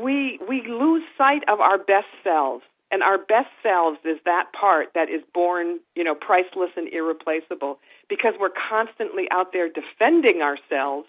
[0.00, 4.88] we we lose sight of our best selves, and our best selves is that part
[4.94, 11.08] that is born, you know, priceless and irreplaceable because we're constantly out there defending ourselves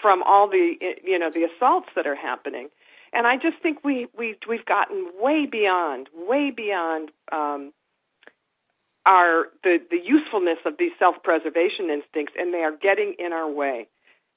[0.00, 2.68] from all the you know the assaults that are happening
[3.12, 7.72] and I just think we we we've gotten way beyond, way beyond um,
[9.06, 13.50] our the the usefulness of these self preservation instincts, and they are getting in our
[13.50, 13.88] way.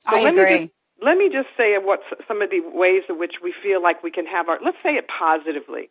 [0.09, 0.43] So I let agree.
[0.45, 3.81] Me just, let me just say what some of the ways in which we feel
[3.81, 4.59] like we can have our.
[4.63, 5.89] Let's say it positively.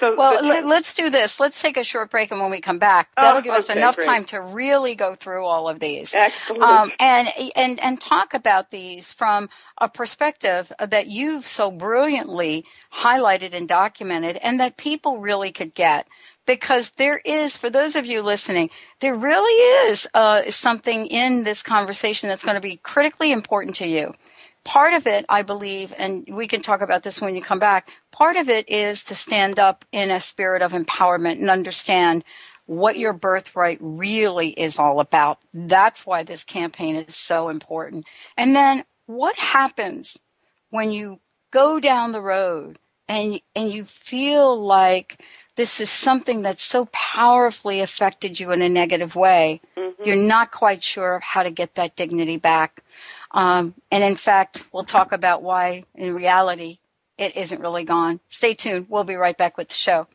[0.00, 1.38] So Well, ten- let's do this.
[1.38, 3.78] Let's take a short break, and when we come back, Oh, that'll give us okay,
[3.78, 4.06] enough great.
[4.06, 6.14] time to really go through all of these.
[6.60, 13.54] Um, and and and talk about these from a perspective that you've so brilliantly highlighted
[13.54, 16.08] and documented, and that people really could get.
[16.46, 18.68] Because there is, for those of you listening,
[19.00, 19.54] there really
[19.88, 24.12] is uh, something in this conversation that's going to be critically important to you
[24.64, 27.90] part of it, I believe, and we can talk about this when you come back,
[28.10, 32.24] part of it is to stand up in a spirit of empowerment and understand
[32.66, 35.38] what your birthright really is all about.
[35.52, 38.06] That's why this campaign is so important.
[38.36, 40.18] And then what happens
[40.70, 45.20] when you go down the road and and you feel like
[45.56, 49.60] this is something that's so powerfully affected you in a negative way,
[50.04, 52.82] you're not quite sure how to get that dignity back.
[53.30, 56.78] Um, and in fact, we'll talk about why, in reality,
[57.18, 58.20] it isn't really gone.
[58.28, 58.86] Stay tuned.
[58.88, 60.06] We'll be right back with the show.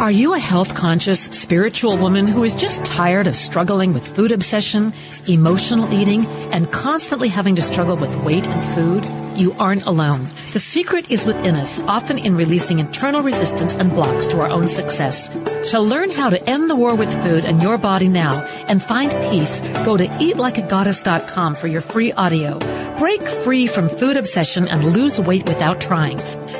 [0.02, 4.32] Are you a health conscious spiritual woman who is just tired of struggling with food
[4.32, 4.92] obsession,
[5.28, 9.38] emotional eating, and constantly having to struggle with weight and food?
[9.38, 10.26] You aren't alone.
[10.52, 14.66] The secret is within us, often in releasing internal resistance and blocks to our own
[14.66, 15.28] success.
[15.70, 19.12] To learn how to end the war with food and your body now and find
[19.30, 22.58] peace, go to eatlikeagoddess.com for your free audio.
[22.98, 26.18] Break free from food obsession and lose weight without trying.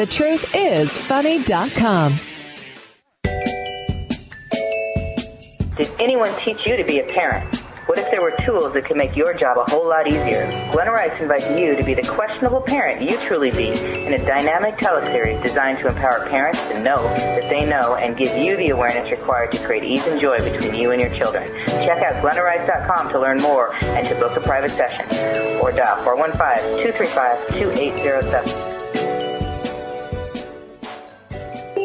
[0.00, 2.16] thetruthisfunny.com.
[5.76, 7.54] Did anyone teach you to be a parent?
[7.84, 10.46] What if there were tools that could make your job a whole lot easier?
[10.72, 13.72] Glenna Rice invites you to be the questionable parent you truly be
[14.06, 18.34] in a dynamic teleseries designed to empower parents to know that they know and give
[18.38, 21.46] you the awareness required to create ease and joy between you and your children.
[21.66, 25.04] Check out glennarice.com to learn more and to book a private session
[25.60, 28.69] or dial 415-235-2807.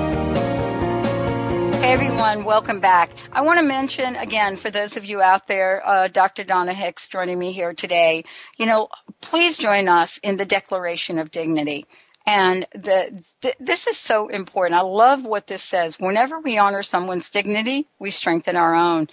[1.85, 3.11] Hey everyone, welcome back.
[3.31, 6.43] I want to mention again for those of you out there, uh, Dr.
[6.43, 8.23] Donna Hicks joining me here today.
[8.57, 8.89] You know,
[9.21, 11.85] please join us in the Declaration of Dignity.
[12.25, 14.79] And the, th- this is so important.
[14.79, 15.99] I love what this says.
[15.99, 19.07] Whenever we honor someone's dignity, we strengthen our own.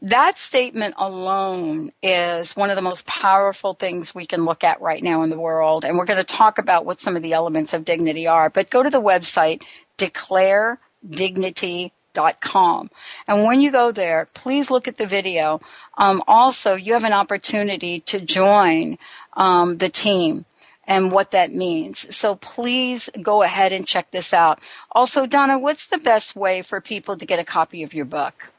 [0.00, 5.02] That statement alone is one of the most powerful things we can look at right
[5.02, 5.84] now in the world.
[5.84, 8.50] And we're going to talk about what some of the elements of dignity are.
[8.50, 9.62] But go to the website,
[9.96, 10.78] declare
[11.10, 11.92] dignity
[12.40, 12.90] com.
[13.28, 15.60] And when you go there, please look at the video.
[15.98, 18.98] Um, also, you have an opportunity to join
[19.34, 20.44] um, the team
[20.86, 22.14] and what that means.
[22.14, 24.60] So please go ahead and check this out.
[24.92, 28.50] Also, Donna, what's the best way for people to get a copy of your book?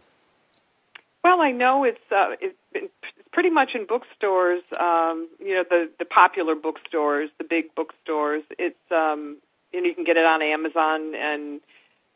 [1.23, 2.93] Well, I know it's uh, it's
[3.31, 4.59] pretty much in bookstores.
[4.79, 8.43] Um, you know, the the popular bookstores, the big bookstores.
[8.59, 9.37] It's um,
[9.73, 11.61] you know you can get it on Amazon and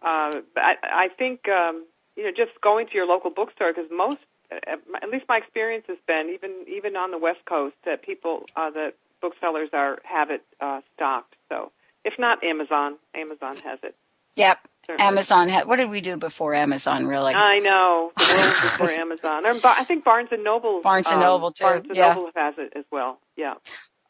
[0.01, 1.85] uh, I, I think um,
[2.15, 4.19] you know just going to your local bookstore because most,
[4.51, 8.69] at least my experience has been even even on the West Coast that people uh,
[8.71, 11.35] that booksellers are have it uh, stocked.
[11.49, 11.71] So
[12.05, 13.95] if not Amazon, Amazon has it.
[14.35, 14.59] Yep.
[14.85, 15.07] Certainly.
[15.07, 15.67] Amazon had.
[15.67, 17.05] What did we do before Amazon?
[17.05, 17.33] Really?
[17.33, 19.45] I know the world before Amazon.
[19.45, 20.81] I think Barnes and Noble.
[20.81, 21.63] Barnes and Noble um, too.
[21.63, 22.13] Barnes and yeah.
[22.13, 23.19] Noble has it as well.
[23.35, 23.55] Yeah.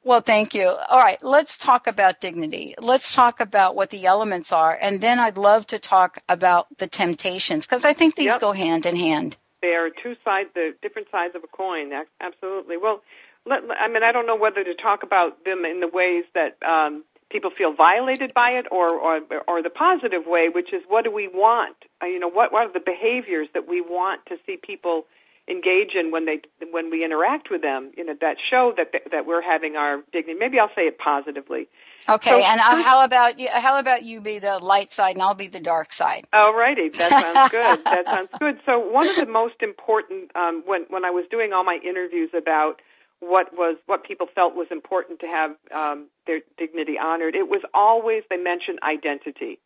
[0.04, 0.68] Well, thank you.
[0.68, 2.74] All right, let's talk about dignity.
[2.80, 6.88] Let's talk about what the elements are, and then I'd love to talk about the
[6.88, 8.40] temptations because I think these yep.
[8.40, 9.38] go hand in hand.
[9.62, 11.92] They are two sides, the different sides of a coin.
[12.22, 12.78] Absolutely.
[12.78, 13.02] Well,
[13.46, 16.58] let, I mean, I don't know whether to talk about them in the ways that
[16.64, 21.04] um, people feel violated by it, or, or or the positive way, which is what
[21.04, 21.76] do we want?
[22.02, 25.06] Uh, you know, what what are the behaviors that we want to see people
[25.50, 27.90] engage in when they when we interact with them.
[27.98, 30.38] You know that show that that we're having our dignity.
[30.40, 31.68] Maybe I'll say it positively.
[32.08, 33.50] Okay, so, and uh, how about you?
[33.52, 36.26] How about you be the light side and I'll be the dark side?
[36.34, 37.86] All righty, that sounds good.
[37.86, 38.60] that sounds good.
[38.66, 42.30] So one of the most important um, when when I was doing all my interviews
[42.36, 42.82] about
[43.20, 47.62] what was what people felt was important to have um, their dignity honored, it was
[47.74, 49.60] always they mentioned identity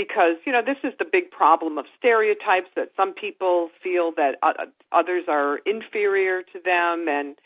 [0.00, 4.36] because you know this is the big problem of stereotypes that some people feel that
[4.90, 7.36] others are inferior to them and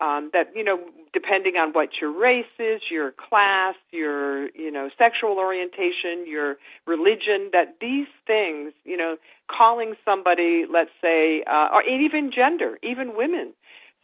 [0.00, 0.78] um, that you know
[1.12, 7.50] depending on what your race is your class your you know sexual orientation your religion
[7.52, 9.16] that these things you know
[9.48, 13.52] calling somebody let's say uh, or even gender even women.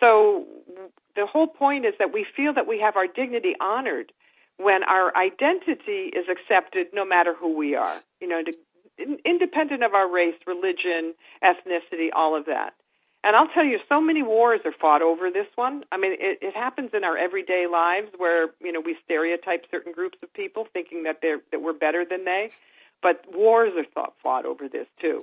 [0.01, 0.47] So
[1.15, 4.13] the whole point is that we feel that we have our dignity honored
[4.63, 8.43] when our identity is accepted no matter who we are, you know,
[9.25, 12.75] independent of our race, religion, ethnicity, all of that.
[13.23, 15.85] And I'll tell you, so many wars are fought over this one.
[15.93, 19.93] I mean, it, it happens in our everyday lives where you know we stereotype certain
[19.93, 22.51] groups of people, thinking that they're that we're better than they.
[23.03, 25.21] But wars are thought, fought over this too.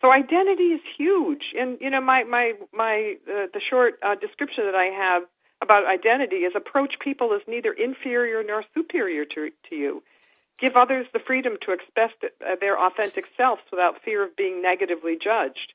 [0.00, 4.64] So identity is huge, and you know my my my uh, the short uh, description
[4.64, 5.24] that I have
[5.62, 10.02] about identity is approach people as neither inferior nor superior to, to you.
[10.58, 15.16] Give others the freedom to express uh, their authentic selves without fear of being negatively
[15.22, 15.72] judged.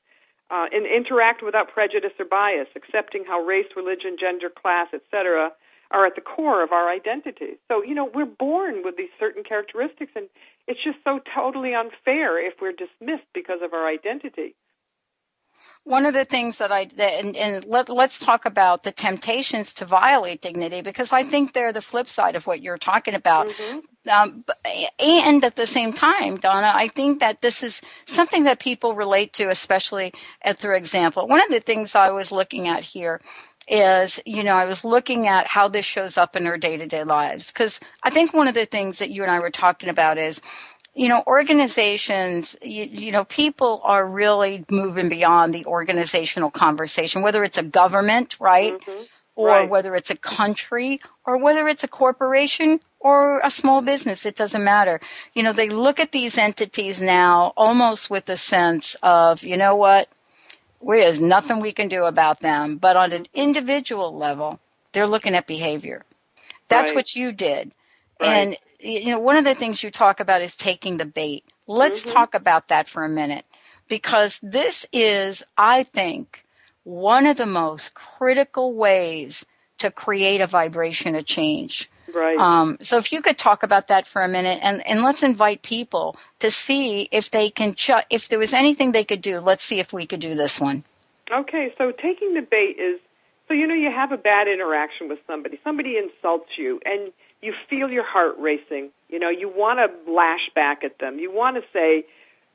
[0.48, 5.50] Uh, and interact without prejudice or bias, accepting how race, religion, gender, class, etc.,
[5.90, 7.58] are at the core of our identity.
[7.66, 10.28] So, you know, we're born with these certain characteristics, and
[10.68, 14.54] it's just so totally unfair if we're dismissed because of our identity
[15.86, 19.86] one of the things that I and, and let, us talk about the temptations to
[19.86, 23.48] violate dignity because I think they're the flip side of what you're talking about.
[23.48, 23.80] Mm-hmm.
[24.10, 24.44] Um,
[25.00, 29.32] and at the same time, Donna, I think that this is something that people relate
[29.34, 30.12] to, especially
[30.42, 31.28] at their example.
[31.28, 33.20] One of the things I was looking at here
[33.68, 36.86] is, you know, I was looking at how this shows up in our day to
[36.86, 37.52] day lives.
[37.52, 40.42] Cause I think one of the things that you and I were talking about is
[40.96, 47.44] you know, organizations, you, you, know, people are really moving beyond the organizational conversation, whether
[47.44, 48.72] it's a government, right?
[48.72, 49.02] Mm-hmm.
[49.34, 49.68] Or right.
[49.68, 54.24] whether it's a country or whether it's a corporation or a small business.
[54.24, 54.98] It doesn't matter.
[55.34, 59.76] You know, they look at these entities now almost with a sense of, you know
[59.76, 60.08] what?
[60.80, 62.78] There's nothing we can do about them.
[62.78, 64.60] But on an individual level,
[64.92, 66.04] they're looking at behavior.
[66.68, 66.96] That's right.
[66.96, 67.72] what you did.
[68.20, 68.28] Right.
[68.28, 71.44] And you know, one of the things you talk about is taking the bait.
[71.66, 72.12] Let's mm-hmm.
[72.12, 73.44] talk about that for a minute
[73.88, 76.44] because this is, I think,
[76.84, 79.44] one of the most critical ways
[79.78, 81.90] to create a vibration of change.
[82.14, 82.38] Right.
[82.38, 85.62] Um, so if you could talk about that for a minute and, and let's invite
[85.62, 89.64] people to see if they can, ch- if there was anything they could do, let's
[89.64, 90.84] see if we could do this one.
[91.30, 93.00] Okay, so taking the bait is,
[93.48, 97.12] so you know you have a bad interaction with somebody, somebody insults you and
[97.42, 98.90] you feel your heart racing.
[99.08, 101.18] You know, you want to lash back at them.
[101.18, 102.04] You want to say,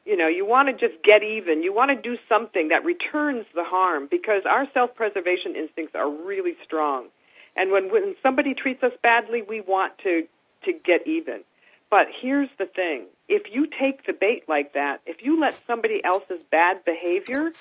[0.06, 1.64] you know, you want to just get even.
[1.64, 6.56] You want to do something that returns the harm because our self-preservation instincts are really
[6.64, 7.08] strong.
[7.56, 10.28] And when when somebody treats us badly, we want to
[10.66, 11.42] to get even.
[11.90, 13.06] But here's the thing.
[13.28, 17.52] If you take the bait like that, if you let somebody else's bad behavior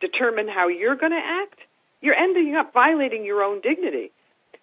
[0.00, 1.58] determine how you're going to act,
[2.00, 4.12] you're ending up violating your own dignity.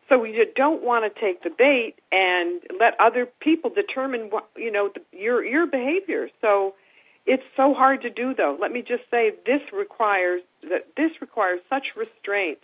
[0.10, 4.72] So you don't want to take the bait and let other people determine what you
[4.72, 6.30] know the, your your behavior.
[6.42, 6.76] So
[7.26, 8.58] it's so hard to do though.
[8.60, 12.60] Let me just say this requires that this requires such restraint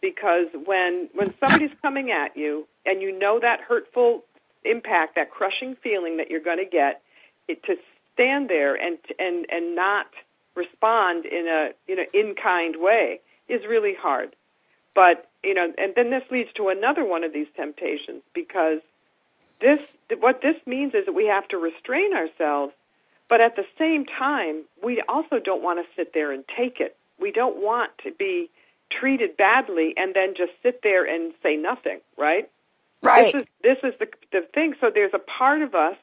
[0.00, 4.24] because when when somebody's coming at you and you know that hurtful
[4.64, 7.02] impact, that crushing feeling that you're going to get,
[7.48, 7.76] it, to
[8.14, 10.06] stand there and and and not
[10.54, 14.34] respond in a you know in kind way is really hard.
[14.94, 18.80] But you know, and then this leads to another one of these temptations because
[19.60, 19.80] this
[20.18, 22.72] what this means is that we have to restrain ourselves,
[23.28, 26.96] but at the same time, we also don't want to sit there and take it.
[27.18, 28.50] We don't want to be
[28.90, 32.50] treated badly and then just sit there and say nothing, right?
[33.02, 33.32] Right.
[33.32, 34.74] This is this is the the thing.
[34.80, 35.96] So there's a part of us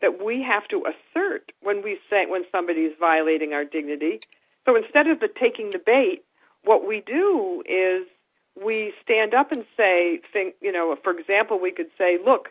[0.00, 4.20] that we have to assert when we say when somebody is violating our dignity.
[4.66, 6.24] So instead of the taking the bait,
[6.64, 8.06] what we do is
[8.62, 12.48] we stand up and say, think, you know, for example, we could say, look,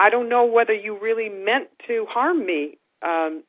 [0.00, 3.42] I don't know whether you really meant to harm me um,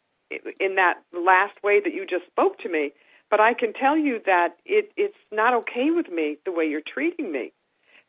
[0.59, 2.91] in that last way that you just spoke to me,
[3.31, 6.81] but I can tell you that it, it's not okay with me the way you're
[6.81, 7.53] treating me.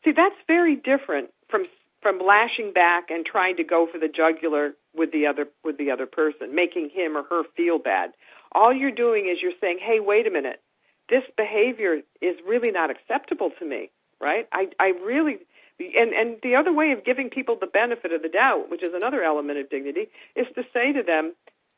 [0.05, 1.65] See, that's very different from
[2.03, 5.91] from lashing back and trying to go for the jugular with the other with the
[5.91, 8.11] other person, making him or her feel bad.
[8.53, 10.61] All you're doing is you're saying, "Hey, wait a minute
[11.09, 13.91] this behavior is really not acceptable to me,
[14.21, 14.49] right?
[14.53, 15.39] I, I really,
[15.79, 18.95] and, and the other way of giving people the benefit of the doubt, which is
[18.95, 21.35] another element of dignity, is to say to them,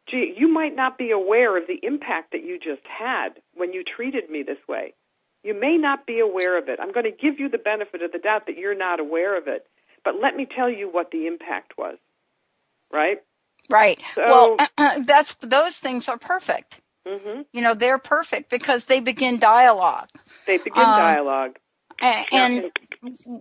[0.08, 3.82] gee, you might not be aware of the impact that you just had when you
[3.82, 4.94] treated me this way.
[5.42, 6.78] You may not be aware of it.
[6.80, 9.46] I'm going to give you the benefit of the doubt that you're not aware of
[9.46, 9.66] it.
[10.04, 11.98] But let me tell you what the impact was.
[12.92, 13.18] Right?
[13.68, 14.00] Right.
[14.14, 16.80] So, well, uh, that's those things are perfect.
[17.06, 17.42] Mm-hmm.
[17.52, 20.08] You know, they're perfect because they begin dialogue.
[20.46, 21.58] They begin um, dialogue.
[22.00, 22.72] And, and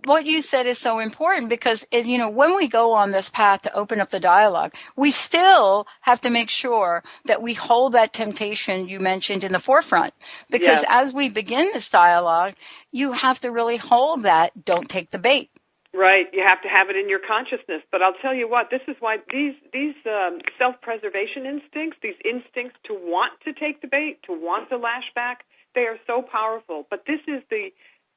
[0.04, 3.28] what you said is so important because, it, you know, when we go on this
[3.28, 7.92] path to open up the dialogue, we still have to make sure that we hold
[7.92, 10.14] that temptation you mentioned in the forefront.
[10.48, 10.86] Because yes.
[10.88, 12.54] as we begin this dialogue,
[12.92, 15.50] you have to really hold that, don't take the bait.
[15.96, 17.82] Right, you have to have it in your consciousness.
[17.92, 22.78] But I'll tell you what, this is why these these um, self-preservation instincts, these instincts
[22.86, 25.44] to want to take the bait, to want to lash back,
[25.74, 26.86] they are so powerful.
[26.90, 27.70] But this is the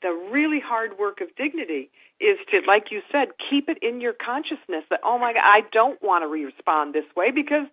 [0.04, 4.14] the really hard work of dignity is to, like you said, keep it in your
[4.14, 7.68] consciousness that oh my God, I don't want to respond this way because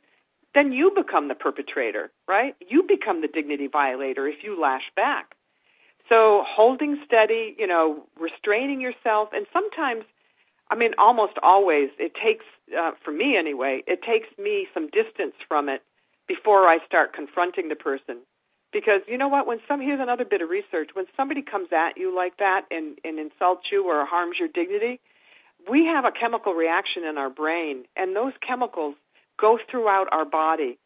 [0.55, 2.57] then you become the perpetrator, right?
[2.71, 5.36] You become the dignity violator if you lash back.
[6.09, 10.05] So holding steady, you know, restraining yourself, and sometimes,
[10.71, 12.45] I mean, almost always, it takes,
[12.77, 15.83] uh, for me anyway, it takes me some distance from it
[16.29, 18.19] before I start confronting the person.
[18.73, 19.47] Because you know what?
[19.47, 20.91] When some here's another bit of research.
[20.93, 25.01] When somebody comes at you like that and, and insults you or harms your dignity,
[25.71, 28.95] we have a chemical reaction in our brain, and those chemicals
[29.41, 30.79] go throughout our body.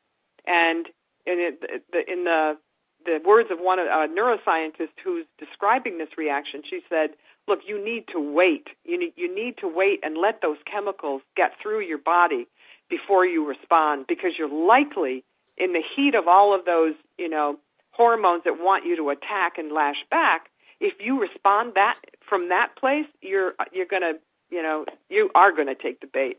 [0.47, 0.87] And
[1.27, 2.59] in, it, in the
[3.05, 7.11] the words of one a neuroscientist who's describing this reaction, she said,
[7.49, 8.69] "Look, you need to wait.
[8.85, 12.47] You need you need to wait and let those chemicals get through your body
[12.89, 15.25] before you respond, because you're likely
[15.57, 17.59] in the heat of all of those, you know,
[17.93, 20.51] hormones that want you to attack and lash back.
[20.81, 21.99] If you respond that
[22.29, 24.15] from that place, you're you're gonna,
[24.51, 26.39] you know, you are gonna take the bait.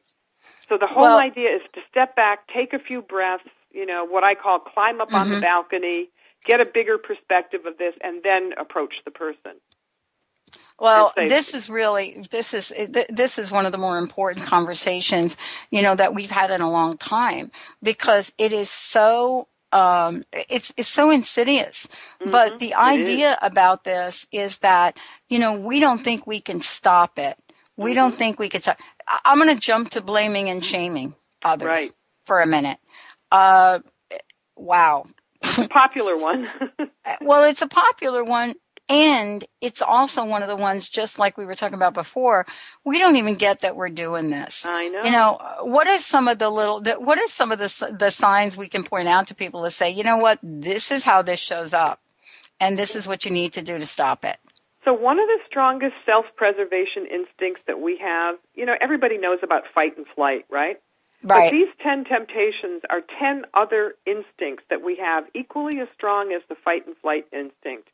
[0.70, 4.04] So the whole Well- idea is to step back, take a few breaths, you know,
[4.06, 5.42] what I call climb up on the Mhm.
[5.42, 6.10] balcony,
[6.46, 9.60] get a bigger perspective of this, and then approach the person.
[10.80, 12.74] Well, this is really this is
[13.10, 15.38] this is one of the more important conversations
[15.72, 20.74] you know that we've had in a long time because it is so um, it's
[20.78, 21.88] it's so insidious.
[22.26, 22.80] But the Mm-hmm.
[22.80, 24.98] idea about this is that
[25.30, 27.38] you know we don't think we can stop it.
[27.78, 27.96] We Mm-hmm.
[27.96, 28.78] don't think we can stop.
[29.26, 31.94] I'm going to jump to blaming and shaming others Right.
[32.26, 32.80] for a minute.
[33.32, 33.80] Uh,
[34.58, 35.06] wow.
[35.58, 36.48] A popular one.
[37.04, 38.54] Uh, well, it's a popular one.
[38.88, 42.46] And it's also one of the ones, just like we were talking about before,
[42.84, 44.68] we don't even get that we're doing this.
[44.68, 45.02] I know.
[45.04, 48.56] You know, what are some of the little, what are some of the, the signs
[48.56, 51.40] we can point out to people to say, you know what, this is how this
[51.40, 52.02] shows up.
[52.60, 54.38] And this is what you need to do to stop it.
[54.84, 59.64] So one of the strongest self-preservation instincts that we have, you know, everybody knows about
[59.74, 60.82] fight and flight, right?
[61.24, 61.52] Right.
[61.52, 66.42] But these 10 temptations are 10 other instincts that we have equally as strong as
[66.50, 67.90] the fight and flight instinct.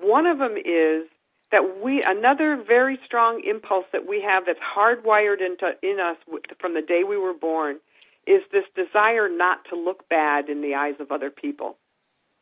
[0.00, 1.08] One of them is
[1.50, 6.16] that we another very strong impulse that we have that's hardwired into in us
[6.60, 7.78] from the day we were born
[8.26, 11.76] is this desire not to look bad in the eyes of other people.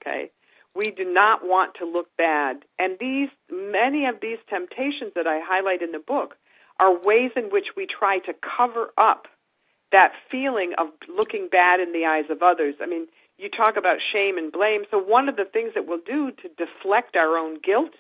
[0.01, 0.31] Okay?
[0.75, 2.65] We do not want to look bad.
[2.79, 6.37] And these many of these temptations that I highlight in the book
[6.81, 9.27] are ways in which we try to cover up
[9.93, 12.75] that feeling of looking bad in the eyes of others.
[12.83, 13.07] I mean,
[13.39, 14.83] you talk about shame and blame.
[14.91, 17.93] So one of the things that we'll do to deflect our own guilt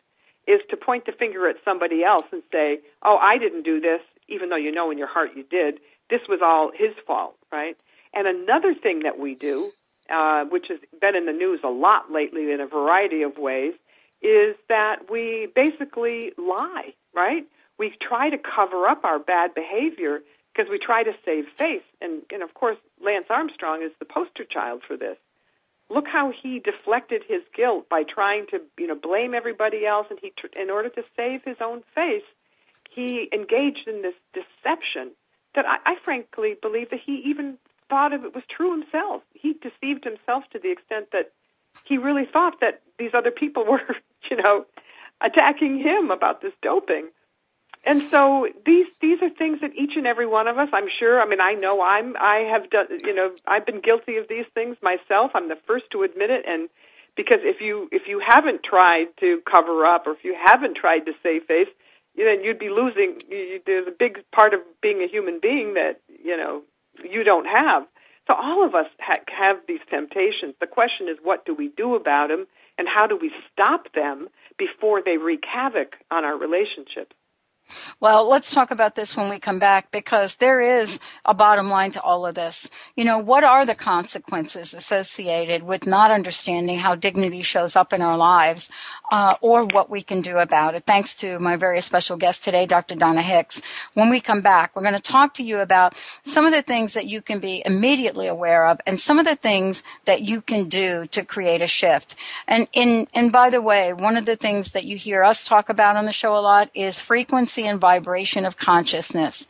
[0.47, 4.03] is to point the finger at somebody else and say, "Oh, I didn't do this,"
[4.28, 5.80] even though you know in your heart you did.
[6.11, 7.76] This was all his fault, right?
[8.12, 9.70] And another thing that we do,
[10.11, 13.74] uh, which has been in the news a lot lately in a variety of ways,
[14.20, 17.45] is that we basically lie, right?
[17.78, 20.22] We try to cover up our bad behavior
[20.53, 21.82] because we try to save face.
[22.00, 25.16] And, and of course, Lance Armstrong is the poster child for this.
[25.90, 30.18] Look how he deflected his guilt by trying to, you know, blame everybody else, and
[30.20, 32.22] he, in order to save his own face,
[32.90, 35.12] he engaged in this deception
[35.55, 39.22] that I, I frankly believe that he even thought of it was true himself.
[39.34, 41.32] He deceived himself to the extent that
[41.84, 43.82] he really thought that these other people were,
[44.30, 44.64] you know,
[45.20, 47.09] attacking him about this doping.
[47.85, 51.20] And so these these are things that each and every one of us, I'm sure.
[51.20, 52.87] I mean, I know I'm I have done.
[52.91, 55.33] You know, I've been guilty of these things myself.
[55.35, 56.45] I'm the first to admit it.
[56.47, 56.68] And
[57.16, 61.07] because if you if you haven't tried to cover up, or if you haven't tried
[61.07, 61.66] to save face,
[62.14, 63.20] you then you'd be losing.
[63.28, 66.62] You, there's a big part of being a human being that you know
[67.03, 67.87] you don't have.
[68.28, 70.55] So all of us ha- have these temptations.
[70.61, 72.47] The question is, what do we do about them,
[72.78, 77.16] and how do we stop them before they wreak havoc on our relationships?
[78.01, 81.93] Well, let's talk about this when we come back because there is a bottom line
[81.93, 82.69] to all of this.
[82.97, 88.03] You know, what are the consequences associated with not understanding how dignity shows up in
[88.03, 88.69] our lives
[89.11, 90.85] uh, or what we can do about it?
[90.85, 92.97] Thanks to my very special guest today, Dr.
[92.97, 93.63] Donna Hicks.
[93.95, 95.95] When we come back, we're going to talk to you about
[96.25, 99.37] some of the things that you can be immediately aware of and some of the
[99.37, 102.17] things that you can do to create a shift.
[102.49, 105.69] And in, and by the way, one of the things that you hear us talk
[105.69, 109.47] about on the show a lot is frequency and vibration of consciousness.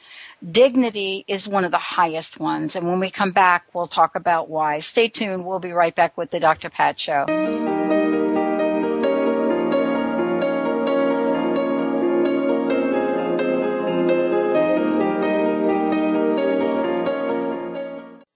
[0.48, 2.74] Dignity is one of the highest ones.
[2.74, 4.80] And when we come back, we'll talk about why.
[4.80, 5.46] Stay tuned.
[5.46, 6.68] We'll be right back with the Dr.
[6.68, 8.01] Pat Show.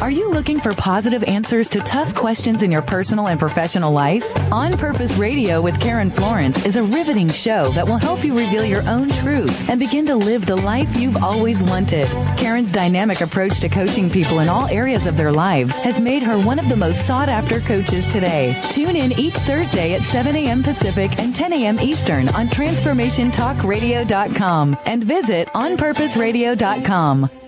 [0.00, 4.24] Are you looking for positive answers to tough questions in your personal and professional life?
[4.52, 8.64] On Purpose Radio with Karen Florence is a riveting show that will help you reveal
[8.64, 12.06] your own truth and begin to live the life you've always wanted.
[12.38, 16.38] Karen's dynamic approach to coaching people in all areas of their lives has made her
[16.38, 18.56] one of the most sought after coaches today.
[18.70, 20.62] Tune in each Thursday at 7 a.m.
[20.62, 21.80] Pacific and 10 a.m.
[21.80, 27.47] Eastern on TransformationTalkRadio.com and visit OnPurposeRadio.com.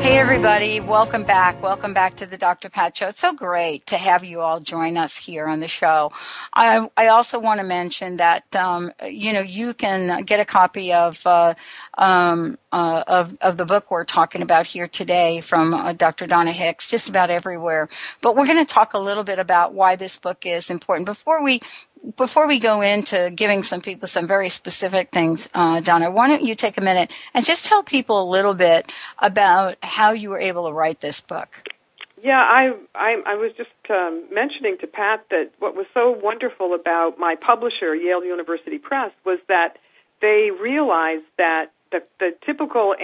[0.00, 0.80] Hey, everybody.
[0.80, 1.62] Welcome back.
[1.62, 2.70] Welcome back to the Dr.
[2.70, 3.08] Pat Show.
[3.08, 6.10] It's so great to have you all join us here on the show.
[6.54, 10.94] I, I also want to mention that, um, you know, you can get a copy
[10.94, 11.54] of, uh,
[11.98, 16.26] um, uh, of, of the book we're talking about here today from uh, Dr.
[16.26, 17.90] Donna Hicks, just about everywhere.
[18.22, 21.04] But we're going to talk a little bit about why this book is important.
[21.04, 21.60] Before we
[22.16, 26.44] before we go into giving some people some very specific things, uh, Donna, why don't
[26.44, 30.38] you take a minute and just tell people a little bit about how you were
[30.38, 31.68] able to write this book?
[32.22, 36.74] Yeah, I I, I was just um, mentioning to Pat that what was so wonderful
[36.74, 39.78] about my publisher, Yale University Press, was that
[40.20, 42.94] they realized that the, the typical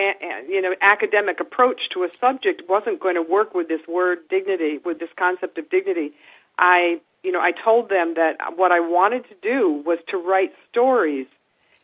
[0.48, 4.78] you know academic approach to a subject wasn't going to work with this word dignity,
[4.84, 6.12] with this concept of dignity.
[6.58, 10.52] I you know, I told them that what I wanted to do was to write
[10.70, 11.26] stories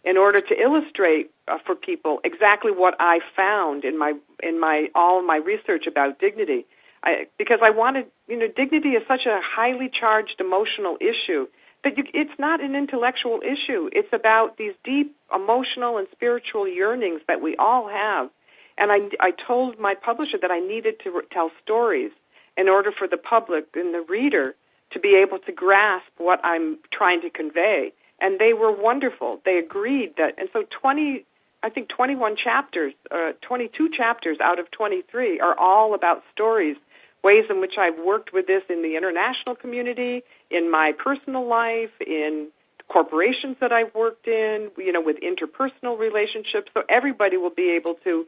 [0.05, 4.87] in order to illustrate uh, for people exactly what I found in my in my
[4.95, 6.65] all my research about dignity.
[7.03, 11.49] I, because I wanted, you know, dignity is such a highly charged emotional issue
[11.83, 13.89] that you, it's not an intellectual issue.
[13.93, 18.31] It's about these deep emotional and spiritual yearnings that we all have.
[18.79, 22.13] And I, I told my publisher that I needed to re- tell stories
[22.57, 24.55] in order for the public and the reader
[24.93, 27.93] to be able to grasp what I'm trying to convey.
[28.21, 29.41] And they were wonderful.
[29.45, 31.25] They agreed that, and so 20,
[31.63, 36.77] I think 21 chapters, uh, 22 chapters out of 23 are all about stories,
[37.25, 41.91] ways in which I've worked with this in the international community, in my personal life,
[42.07, 42.49] in
[42.89, 46.71] corporations that I've worked in, you know, with interpersonal relationships.
[46.75, 48.27] So everybody will be able to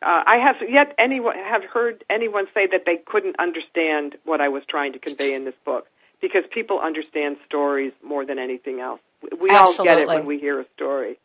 [0.00, 4.48] uh, I have yet anyone have heard anyone say that they couldn't understand what I
[4.48, 5.88] was trying to convey in this book
[6.20, 9.00] because people understand stories more than anything else.
[9.22, 9.78] We Absolutely.
[9.78, 11.18] all get it when we hear a story.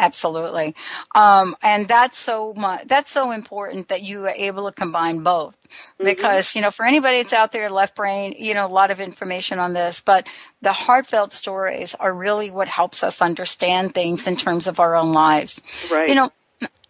[0.00, 0.74] Absolutely.
[1.14, 5.58] Um, and that's so much, that's so important that you are able to combine both.
[5.62, 6.06] Mm-hmm.
[6.06, 8.98] Because, you know, for anybody that's out there, left brain, you know, a lot of
[8.98, 10.26] information on this, but
[10.62, 15.12] the heartfelt stories are really what helps us understand things in terms of our own
[15.12, 15.60] lives.
[15.90, 16.08] Right.
[16.08, 16.32] You know,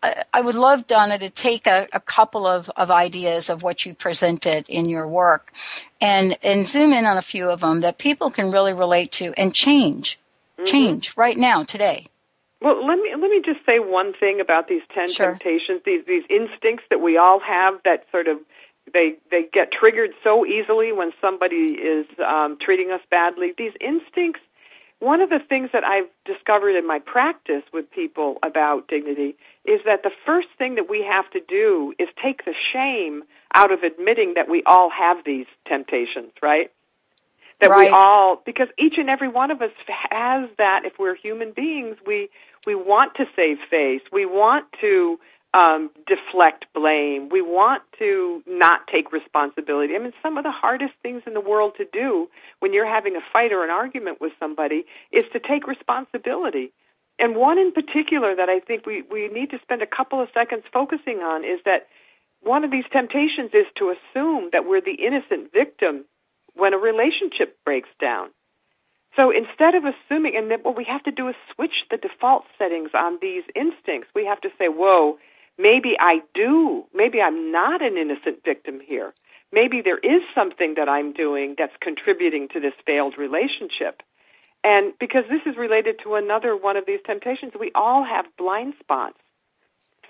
[0.03, 3.93] I would love, Donna, to take a, a, couple of, of ideas of what you
[3.93, 5.53] presented in your work
[6.01, 9.35] and, and zoom in on a few of them that people can really relate to
[9.37, 10.19] and change,
[10.57, 10.65] mm-hmm.
[10.65, 12.07] change right now, today.
[12.63, 15.31] Well, let me let me just say one thing about these ten sure.
[15.31, 18.37] temptations, these these instincts that we all have that sort of
[18.93, 23.55] they they get triggered so easily when somebody is um, treating us badly.
[23.57, 24.41] These instincts.
[24.99, 29.35] One of the things that I've discovered in my practice with people about dignity
[29.65, 33.23] is that the first thing that we have to do is take the shame
[33.55, 36.71] out of admitting that we all have these temptations, right?
[37.61, 37.87] That right.
[37.87, 40.83] we all, because each and every one of us has that.
[40.85, 42.31] If we're human beings, we
[42.67, 44.01] we want to save face.
[44.13, 45.19] We want to
[45.53, 47.29] um, deflect blame.
[47.29, 49.95] We want to not take responsibility.
[49.95, 52.29] I mean, some of the hardest things in the world to do
[52.61, 56.73] when you're having a fight or an argument with somebody is to take responsibility.
[57.21, 60.31] And one in particular that I think we, we need to spend a couple of
[60.33, 61.87] seconds focusing on is that
[62.41, 66.07] one of these temptations is to assume that we're the innocent victim
[66.55, 68.31] when a relationship breaks down.
[69.17, 72.91] So instead of assuming, and what we have to do is switch the default settings
[72.95, 74.11] on these instincts.
[74.15, 75.19] We have to say, whoa,
[75.59, 79.13] maybe I do, maybe I'm not an innocent victim here.
[79.53, 84.03] Maybe there is something that I'm doing that's contributing to this failed relationship.
[84.63, 88.75] And because this is related to another one of these temptations, we all have blind
[88.81, 89.19] spots.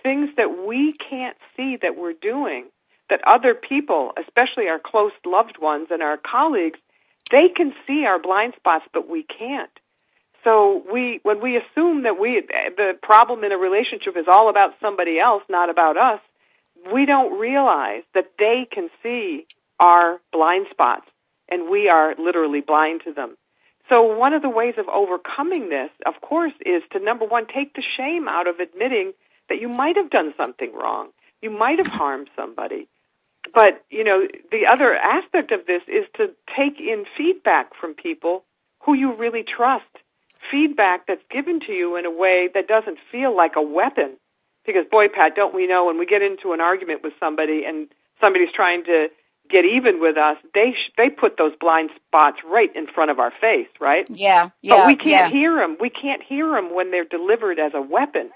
[0.03, 2.66] Things that we can't see that we're doing,
[3.11, 6.78] that other people, especially our close loved ones and our colleagues,
[7.30, 9.70] they can see our blind spots, but we can't.
[10.42, 12.42] So we, when we assume that we,
[12.76, 16.20] the problem in a relationship is all about somebody else, not about us,
[16.92, 19.46] we don't realize that they can see
[19.78, 21.07] our blind spots,
[21.51, 23.36] and we are literally blind to them.
[23.91, 27.74] So one of the ways of overcoming this, of course, is to number one, take
[27.74, 29.12] the shame out of admitting
[29.49, 31.09] that you might have done something wrong.
[31.43, 32.88] You might have harmed somebody.
[33.53, 38.45] But you know the other aspect of this is to take in feedback from people
[38.80, 39.91] who you really trust.
[40.51, 44.16] Feedback that's given to you in a way that doesn't feel like a weapon.
[44.66, 47.88] Because boy pat don't we know when we get into an argument with somebody and
[48.20, 49.09] somebody's trying to
[49.51, 53.18] get even with us they sh- they put those blind spots right in front of
[53.18, 55.30] our face right yeah yeah but we can't yeah.
[55.30, 58.30] hear them we can't hear them when they're delivered as a weapon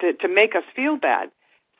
[0.00, 1.30] to to make us feel bad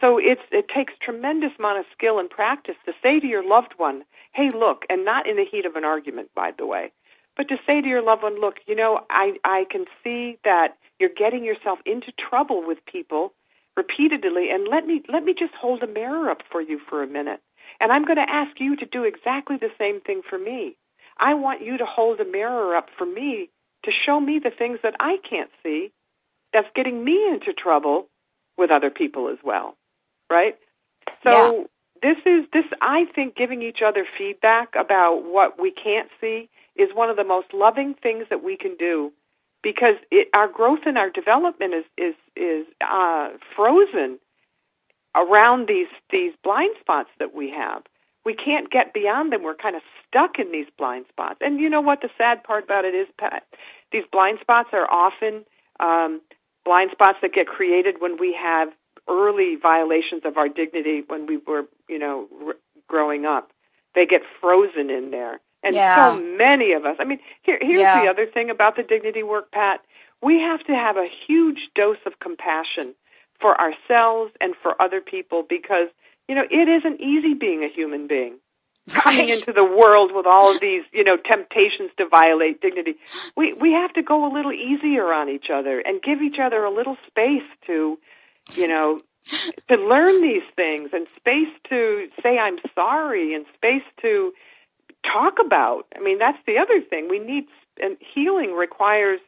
[0.01, 3.75] so it's, it takes tremendous amount of skill and practice to say to your loved
[3.77, 6.93] one, hey, look, and not in the heat of an argument, by the way,
[7.37, 10.77] but to say to your loved one, look, you know, I, I can see that
[11.01, 13.33] you're getting yourself into trouble with people
[13.77, 17.07] repeatedly, and let me, let me just hold a mirror up for you for a
[17.07, 17.41] minute.
[17.81, 20.77] And I'm going to ask you to do exactly the same thing for me.
[21.19, 23.51] I want you to hold a mirror up for me
[23.85, 25.93] to show me the things that I can't see
[26.53, 28.09] that's getting me into trouble
[28.57, 29.77] with other people as well
[30.31, 30.57] right?
[31.25, 31.65] So yeah.
[32.03, 36.89] this is this I think giving each other feedback about what we can't see is
[36.95, 39.13] one of the most loving things that we can do
[39.63, 44.19] because it, our growth and our development is is is uh, frozen
[45.15, 47.83] around these these blind spots that we have.
[48.25, 49.43] We can't get beyond them.
[49.43, 51.39] We're kind of stuck in these blind spots.
[51.41, 53.45] And you know what the sad part about it is, Pat?
[53.91, 55.45] These blind spots are often
[55.81, 56.21] um,
[56.65, 58.69] blind spots that get created when we have
[59.09, 62.57] early violations of our dignity when we were, you know, r-
[62.87, 63.51] growing up.
[63.95, 65.41] They get frozen in there.
[65.63, 65.97] And yeah.
[66.13, 66.97] so many of us.
[67.01, 68.03] I mean, here, here's yeah.
[68.03, 69.81] the other thing about the dignity work, Pat.
[70.23, 72.95] We have to have a huge dose of compassion
[73.41, 75.89] for ourselves and for other people because,
[76.29, 78.39] you know, it isn't easy being a human being.
[78.93, 79.03] Right.
[79.03, 82.95] Coming into the world with all of these, you know, temptations to violate dignity.
[83.37, 86.65] We we have to go a little easier on each other and give each other
[86.65, 87.99] a little space to
[88.55, 89.01] you know,
[89.69, 94.33] to learn these things and space to say I'm sorry and space to
[95.05, 95.85] talk about.
[95.95, 97.09] I mean, that's the other thing.
[97.09, 97.45] We need
[97.81, 99.21] and healing requires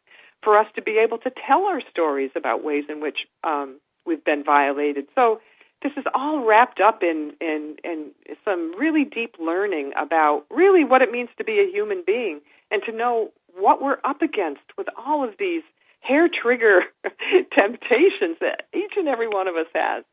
[0.43, 3.79] for us to be able to tell our stories about ways in which um,
[4.11, 5.07] we've been violated.
[5.15, 5.41] So
[5.83, 8.11] this is all wrapped up in, in in
[8.45, 12.41] some really deep learning about really what it means to be a human being
[12.71, 15.63] and to know what we're up against with all of these
[16.01, 16.83] hair trigger
[17.55, 20.05] temptations that each and every one of us has.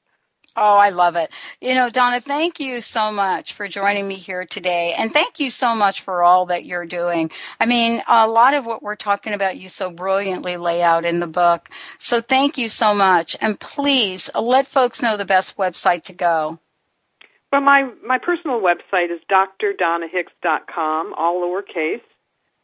[0.59, 1.29] Oh, I love it.
[1.61, 4.95] You know, Donna, thank you so much for joining me here today.
[4.97, 7.29] And thank you so much for all that you're doing.
[7.59, 11.19] I mean, a lot of what we're talking about, you so brilliantly lay out in
[11.19, 11.69] the book.
[11.99, 13.37] So thank you so much.
[13.39, 16.57] And please let folks know the best website to go.
[17.51, 22.01] Well, my, my personal website is drdonnahicks.com, all lowercase.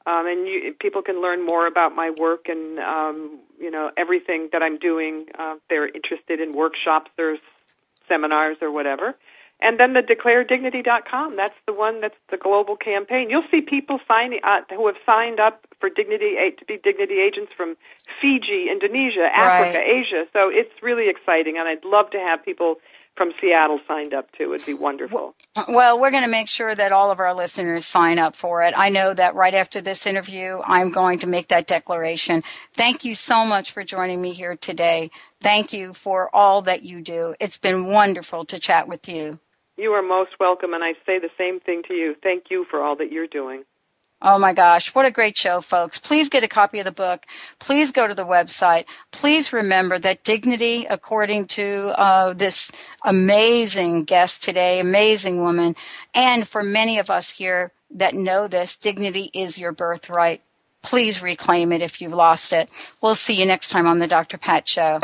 [0.05, 4.49] Um, and you, people can learn more about my work and um, you know everything
[4.51, 5.27] that I'm doing.
[5.39, 7.37] Uh, if they're interested in workshops or
[8.07, 9.15] seminars or whatever.
[9.61, 11.37] And then the declaredignity.com.
[11.37, 13.29] That's the one that's the global campaign.
[13.29, 17.53] You'll see people signing uh, who have signed up for dignity to be dignity agents
[17.55, 17.77] from
[18.19, 20.03] Fiji, Indonesia, Africa, right.
[20.03, 20.25] Asia.
[20.33, 22.75] So it's really exciting, and I'd love to have people
[23.15, 24.53] from Seattle signed up too.
[24.53, 25.35] It'd be wonderful.
[25.67, 28.73] Well, we're going to make sure that all of our listeners sign up for it.
[28.75, 32.43] I know that right after this interview, I'm going to make that declaration.
[32.73, 35.11] Thank you so much for joining me here today.
[35.41, 37.35] Thank you for all that you do.
[37.39, 39.39] It's been wonderful to chat with you.
[39.77, 42.15] You are most welcome, and I say the same thing to you.
[42.21, 43.63] Thank you for all that you're doing.
[44.25, 45.99] Oh my gosh, what a great show, folks.
[45.99, 47.25] Please get a copy of the book.
[47.59, 48.85] Please go to the website.
[49.11, 52.71] Please remember that dignity, according to uh, this
[53.03, 55.75] amazing guest today, amazing woman,
[56.15, 60.41] and for many of us here that know this, dignity is your birthright.
[60.81, 62.69] Please reclaim it if you've lost it.
[63.01, 64.37] We'll see you next time on the Dr.
[64.37, 64.99] Pat Show.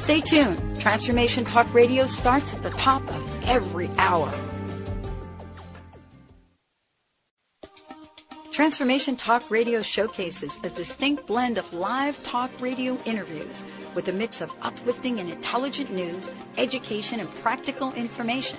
[0.00, 0.80] Stay tuned.
[0.80, 4.32] Transformation Talk Radio starts at the top of every hour.
[8.50, 13.62] Transformation Talk Radio showcases a distinct blend of live talk radio interviews
[13.94, 18.58] with a mix of uplifting and intelligent news, education, and practical information.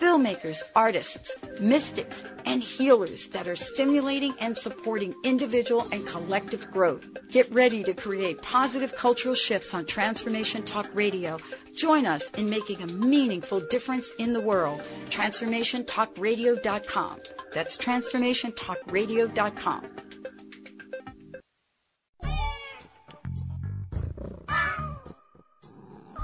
[0.00, 7.06] filmmakers, artists, mystics, and healers that are stimulating and supporting individual and collective growth.
[7.30, 11.38] Get ready to create positive cultural shifts on Transformation Talk Radio.
[11.74, 14.80] Join us in making a meaningful difference in the world.
[15.10, 17.20] TransformationTalkRadio.com.
[17.52, 20.13] That's TransformationTalkRadio.com.